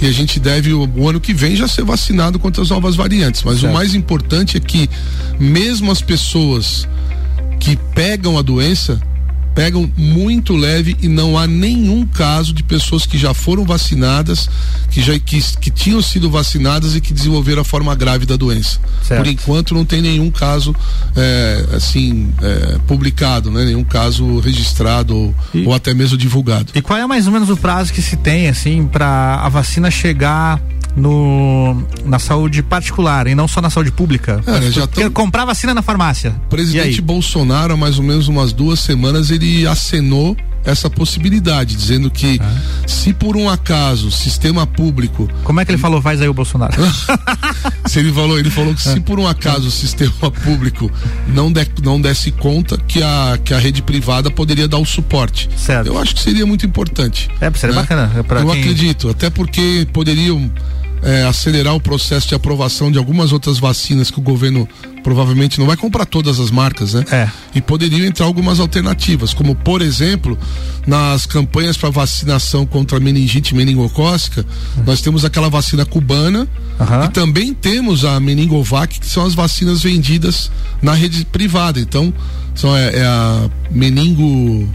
e 0.00 0.06
a 0.06 0.12
gente 0.12 0.38
deve 0.38 0.72
o, 0.72 0.88
o 0.96 1.08
ano 1.08 1.20
que 1.20 1.34
vem 1.34 1.56
já 1.56 1.66
ser 1.66 1.84
vacinado 1.84 2.38
contra 2.38 2.62
as 2.62 2.70
novas 2.70 2.94
variantes. 2.94 3.42
Mas 3.42 3.60
certo. 3.60 3.70
o 3.70 3.74
mais 3.74 3.94
importante 3.94 4.56
é 4.56 4.60
que 4.60 4.88
mesmo 5.38 5.90
as 5.90 6.00
pessoas 6.00 6.86
que 7.58 7.76
pegam 7.94 8.38
a 8.38 8.42
doença 8.42 9.00
pegam 9.54 9.90
muito 9.96 10.54
leve 10.54 10.96
e 11.00 11.08
não 11.08 11.38
há 11.38 11.46
nenhum 11.46 12.06
caso 12.06 12.52
de 12.52 12.62
pessoas 12.62 13.06
que 13.06 13.18
já 13.18 13.34
foram 13.34 13.64
vacinadas, 13.64 14.48
que 14.90 15.00
já 15.00 15.18
que, 15.18 15.40
que 15.60 15.70
tinham 15.70 16.00
sido 16.02 16.30
vacinadas 16.30 16.94
e 16.94 17.00
que 17.00 17.12
desenvolveram 17.12 17.62
a 17.62 17.64
forma 17.64 17.94
grave 17.94 18.26
da 18.26 18.36
doença. 18.36 18.80
Certo. 19.02 19.22
Por 19.22 19.30
enquanto 19.30 19.74
não 19.74 19.84
tem 19.84 20.00
nenhum 20.00 20.30
caso 20.30 20.74
é, 21.16 21.66
assim 21.74 22.30
é, 22.40 22.78
publicado, 22.86 23.50
né? 23.50 23.64
Nenhum 23.64 23.84
caso 23.84 24.38
registrado 24.40 25.16
ou, 25.16 25.34
e, 25.54 25.66
ou 25.66 25.74
até 25.74 25.92
mesmo 25.94 26.16
divulgado. 26.16 26.72
E 26.74 26.82
qual 26.82 26.98
é 26.98 27.06
mais 27.06 27.26
ou 27.26 27.32
menos 27.32 27.50
o 27.50 27.56
prazo 27.56 27.92
que 27.92 28.02
se 28.02 28.16
tem 28.16 28.48
assim 28.48 28.86
para 28.86 29.36
a 29.42 29.48
vacina 29.48 29.90
chegar 29.90 30.60
no, 30.96 31.82
na 32.04 32.18
saúde 32.18 32.62
particular 32.62 33.26
e 33.26 33.34
não 33.34 33.48
só 33.48 33.60
na 33.60 33.70
saúde 33.70 33.90
pública. 33.90 34.42
É, 34.46 34.70
já 34.70 34.86
tão... 34.86 35.10
Comprar 35.10 35.44
vacina 35.44 35.74
na 35.74 35.82
farmácia. 35.82 36.34
Presidente 36.48 37.00
Bolsonaro, 37.00 37.74
há 37.74 37.76
mais 37.76 37.98
ou 37.98 38.04
menos 38.04 38.28
umas 38.28 38.52
duas 38.52 38.80
semanas, 38.80 39.30
ele 39.30 39.41
acenou 39.66 40.36
essa 40.64 40.88
possibilidade, 40.88 41.74
dizendo 41.74 42.10
que 42.10 42.38
ah. 42.40 42.86
se 42.86 43.12
por 43.12 43.36
um 43.36 43.48
acaso 43.48 44.08
o 44.08 44.10
sistema 44.10 44.66
público. 44.66 45.28
Como 45.44 45.60
é 45.60 45.64
que 45.64 45.72
ele 45.72 45.78
falou, 45.78 46.00
faz 46.00 46.20
aí 46.20 46.28
o 46.28 46.34
Bolsonaro? 46.34 46.74
se 47.86 47.98
ele 47.98 48.12
falou, 48.12 48.38
ele 48.38 48.50
falou 48.50 48.74
que 48.74 48.82
se 48.82 49.00
por 49.00 49.18
um 49.18 49.26
acaso 49.26 49.68
o 49.68 49.70
sistema 49.70 50.30
público 50.44 50.90
não, 51.28 51.52
de, 51.52 51.66
não 51.82 52.00
desse 52.00 52.30
conta, 52.30 52.78
que 52.78 53.02
a, 53.02 53.38
que 53.44 53.52
a 53.52 53.58
rede 53.58 53.82
privada 53.82 54.30
poderia 54.30 54.68
dar 54.68 54.78
o 54.78 54.84
suporte. 54.84 55.48
Certo. 55.56 55.88
Eu 55.88 55.98
acho 55.98 56.14
que 56.14 56.22
seria 56.22 56.46
muito 56.46 56.64
importante. 56.64 57.28
É, 57.40 57.50
seria 57.52 57.74
né? 57.74 57.82
bacana. 57.82 58.12
É 58.14 58.18
Eu 58.18 58.24
quem... 58.24 58.60
acredito, 58.60 59.08
até 59.08 59.30
porque 59.30 59.86
poderiam 59.92 60.50
é, 61.02 61.24
acelerar 61.24 61.74
o 61.74 61.80
processo 61.80 62.28
de 62.28 62.34
aprovação 62.34 62.90
de 62.90 62.98
algumas 62.98 63.32
outras 63.32 63.58
vacinas 63.58 64.10
que 64.10 64.18
o 64.18 64.22
governo 64.22 64.68
provavelmente 65.02 65.58
não 65.58 65.66
vai 65.66 65.76
comprar 65.76 66.06
todas 66.06 66.38
as 66.40 66.50
marcas, 66.50 66.94
né? 66.94 67.04
É. 67.10 67.28
E 67.54 67.60
poderiam 67.60 68.06
entrar 68.06 68.26
algumas 68.26 68.60
alternativas, 68.60 69.34
como 69.34 69.54
por 69.54 69.82
exemplo, 69.82 70.38
nas 70.86 71.26
campanhas 71.26 71.76
para 71.76 71.90
vacinação 71.90 72.64
contra 72.64 72.98
meningite 73.00 73.54
meningocócica, 73.54 74.44
uhum. 74.76 74.84
nós 74.84 75.00
temos 75.00 75.24
aquela 75.24 75.48
vacina 75.48 75.84
cubana 75.84 76.48
uhum. 76.78 77.04
e 77.04 77.08
também 77.08 77.52
temos 77.52 78.04
a 78.04 78.18
meningovac, 78.20 78.98
que 78.98 79.06
são 79.06 79.24
as 79.26 79.34
vacinas 79.34 79.82
vendidas 79.82 80.50
na 80.80 80.94
rede 80.94 81.24
privada. 81.24 81.80
Então, 81.80 82.12
são, 82.54 82.76
é, 82.76 82.96
é 82.96 83.04
a 83.04 83.50
meningo 83.70 84.68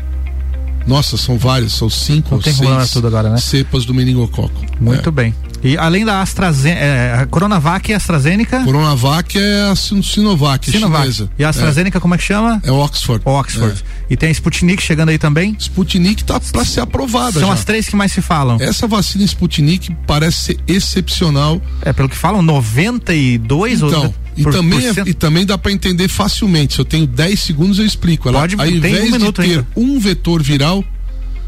nossa, 0.88 1.18
são 1.18 1.38
várias, 1.38 1.74
são 1.74 1.90
cinco 1.90 2.36
ou 2.36 2.42
seis 2.42 2.62
agora, 2.96 3.30
né? 3.30 3.38
cepas 3.38 3.84
do 3.84 3.94
meningococo. 3.94 4.66
Muito 4.80 5.10
é. 5.10 5.12
bem. 5.12 5.36
E 5.63 5.78
além 5.78 6.06
da 6.06 6.22
AstraZeneca, 6.22 6.80
é, 6.80 7.13
a 7.13 7.26
Coronavac 7.26 7.89
e 7.89 7.93
a 7.93 7.98
AstraZeneca? 7.98 8.63
Coronavac 8.63 9.38
é 9.38 9.70
a 9.72 9.76
Sinovac, 9.76 10.70
Sinovac. 10.70 11.02
Chinesa. 11.02 11.30
E 11.38 11.43
a 11.43 11.50
AstraZeneca, 11.50 11.98
é. 11.98 12.02
como 12.02 12.15
é 12.15 12.17
que 12.17 12.24
chama? 12.24 12.62
É 12.63 12.72
Oxford. 12.72 13.22
Oxford. 13.26 13.84
É. 14.10 14.13
E 14.13 14.17
tem 14.17 14.30
a 14.30 14.32
Sputnik 14.32 14.82
chegando 14.82 15.10
aí 15.10 15.17
também? 15.17 15.56
Sputnik 15.60 16.24
tá 16.24 16.39
para 16.39 16.63
ser 16.63 16.82
aprovada 16.82 17.39
São 17.39 17.50
já. 17.50 17.54
as 17.54 17.65
três 17.65 17.88
que 17.89 17.96
mais 17.96 18.12
se 18.12 18.22
falam. 18.22 18.58
Essa 18.60 18.88
vacina 18.88 19.24
Sputnik 19.26 19.96
parece 20.06 20.38
ser 20.38 20.60
excepcional. 20.67 21.62
É, 21.82 21.91
pelo 21.91 22.08
que 22.08 22.15
falam, 22.15 22.41
92 22.41 23.82
então, 23.82 24.04
ou... 24.06 24.15
E 24.38 24.43
por, 24.43 24.54
também, 24.54 24.93
por 24.93 25.00
é, 25.00 25.10
e 25.10 25.13
também 25.15 25.46
dá 25.46 25.58
para 25.58 25.72
entender 25.72 26.08
facilmente. 26.08 26.76
Se 26.76 26.80
eu 26.80 26.86
tenho 26.86 27.08
10 27.08 27.39
segundos, 27.39 27.80
eu 27.80 27.86
explico. 27.86 28.30
Ela, 28.30 28.41
Pode, 28.41 28.56
ao 28.56 28.67
invés 28.67 29.12
um 29.12 29.17
de 29.17 29.32
ter 29.32 29.41
ainda. 29.41 29.67
um 29.76 30.00
vetor 30.00 30.43
viral 30.43 30.86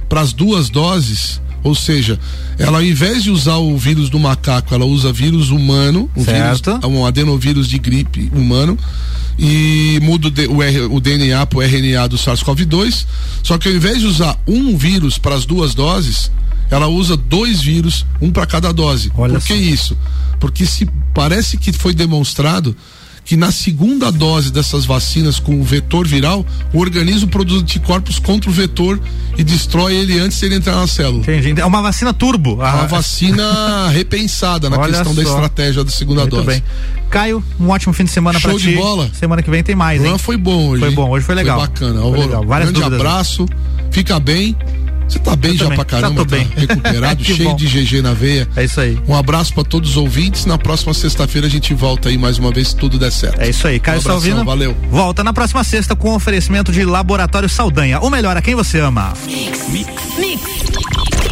para 0.10 0.22
as 0.22 0.34
duas 0.34 0.70
doses, 0.72 1.40
ou 1.64 1.76
seja, 1.76 2.20
ela 2.58 2.78
ao 2.80 2.84
invés 2.84 3.24
de 3.24 3.32
usar 3.32 3.58
o 3.58 3.78
vírus 3.78 4.10
do 4.10 4.20
macaco, 4.20 4.74
ela 4.74 4.86
usa 4.86 5.12
vírus 5.12 5.50
humano, 5.50 6.10
um, 6.16 6.24
certo. 6.24 6.72
vírus, 6.72 6.86
um 6.86 7.06
adenovírus 7.06 7.68
de 7.68 7.78
gripe 7.78 8.32
humano 8.34 8.78
e 9.38 10.00
muda 10.02 10.30
o, 10.50 10.62
R, 10.62 10.82
o 10.82 11.00
DNA 11.00 11.46
para 11.46 11.60
o 11.60 11.62
RNA 11.62 12.08
do 12.08 12.18
SARS-CoV-2. 12.18 13.06
Só 13.42 13.58
que 13.58 13.70
ao 13.70 13.74
invés 13.74 14.00
de 14.00 14.06
usar 14.06 14.38
um 14.46 14.76
vírus 14.78 15.18
para 15.18 15.36
as 15.36 15.46
duas 15.46 15.74
doses, 15.74 16.30
ela 16.70 16.88
usa 16.88 17.16
dois 17.16 17.62
vírus, 17.62 18.06
um 18.22 18.32
para 18.32 18.46
cada 18.46 18.72
dose. 18.72 19.12
Olha 19.16 19.34
Por 19.34 19.42
que 19.42 19.54
só. 19.54 19.60
isso? 19.60 19.98
Porque 20.40 20.66
se 20.66 20.88
parece 21.14 21.58
que 21.58 21.72
foi 21.72 21.94
demonstrado 21.94 22.76
que 23.30 23.38
na 23.38 23.52
segunda 23.52 24.12
dose 24.12 24.52
dessas 24.52 24.86
vacinas 24.86 25.40
com 25.40 25.62
o 25.62 25.64
vetor 25.64 26.08
viral, 26.08 26.44
o 26.74 26.80
organismo 26.80 27.28
produz 27.28 27.62
anticorpos 27.62 28.18
contra 28.18 28.50
o 28.50 28.54
vetor 28.54 29.00
e 29.38 29.44
destrói 29.44 29.98
ele 29.98 30.20
antes 30.20 30.40
de 30.40 30.48
ele 30.48 30.56
entrar 30.56 30.76
na 30.78 30.88
célula. 30.88 31.22
Entendi. 31.22 31.62
É 31.62 31.64
uma 31.64 31.80
vacina 31.80 32.12
turbo. 32.12 32.54
É 32.54 32.72
uma 32.72 32.88
vacina 32.88 33.88
repensada 33.94 34.68
na 34.68 34.80
Olha 34.80 34.94
questão 34.94 35.14
só. 35.14 35.22
da 35.22 35.22
estratégia 35.22 35.84
da 35.84 35.92
segunda 35.92 36.22
Muito 36.22 36.38
dose. 36.38 36.48
Bem. 36.48 36.64
Caio, 37.12 37.44
um 37.60 37.70
ótimo 37.70 37.94
fim 37.94 38.06
de 38.06 38.10
semana 38.10 38.40
para 38.40 38.52
ti. 38.56 38.62
Show 38.62 38.72
de 38.72 38.76
bola. 38.76 39.12
Semana 39.14 39.44
que 39.44 39.52
vem 39.52 39.62
tem 39.62 39.76
mais, 39.76 40.04
hein? 40.04 40.18
foi 40.18 40.36
bom 40.36 40.70
hoje. 40.70 40.80
Foi 40.82 40.90
bom, 40.90 41.12
hoje 41.12 41.24
foi 41.24 41.36
legal. 41.36 41.60
Foi 41.60 41.68
bacana. 41.68 42.02
Foi 42.02 42.18
legal. 42.18 42.44
Várias 42.48 42.72
grande 42.72 42.84
dúvidas. 42.84 43.08
abraço. 43.08 43.46
Fica 43.92 44.20
bem. 44.20 44.58
Você 45.10 45.20
tá 45.20 45.36
bem 45.36 45.52
eu 45.52 45.58
já 45.58 45.64
também. 45.66 45.76
pra 45.78 45.86
caramba, 45.86 46.22
já 46.22 46.26
tá 46.26 46.36
bem. 46.36 46.48
recuperado, 46.56 47.24
cheio 47.26 47.50
bom. 47.50 47.56
de 47.56 47.66
GG 47.68 48.02
na 48.02 48.14
veia. 48.14 48.48
É 48.56 48.64
isso 48.64 48.80
aí. 48.80 48.98
Um 49.08 49.16
abraço 49.16 49.54
para 49.54 49.64
todos 49.64 49.92
os 49.92 49.98
ouvintes. 49.98 50.46
Na 50.46 50.58
próxima 50.58 50.94
sexta-feira 50.94 51.48
a 51.48 51.50
gente 51.50 51.74
volta 51.74 52.10
aí 52.10 52.18
mais 52.18 52.38
uma 52.38 52.52
vez 52.52 52.70
se 52.70 52.76
tudo 52.76 53.00
der 53.00 53.12
certo. 53.12 53.42
É 53.42 53.50
isso 53.50 53.68
aí. 53.68 53.80
Caio 53.80 54.00
um 54.00 54.02
Salvino. 54.02 54.46
Valeu. 54.46 54.76
Volta 54.92 55.24
na 55.24 55.34
próxima 55.34 55.64
sexta 55.64 55.96
com 55.96 56.14
oferecimento 56.14 56.72
de 56.72 56.86
Laboratório 56.86 57.50
Saldanha. 57.50 58.00
O 58.00 58.10
melhor 58.10 58.38
a 58.38 58.42
quem 58.42 58.56
você 58.56 58.80
ama. 58.80 59.14
Mix. 59.26 59.68
Mix. 59.70 59.90
Mix. 60.18 61.29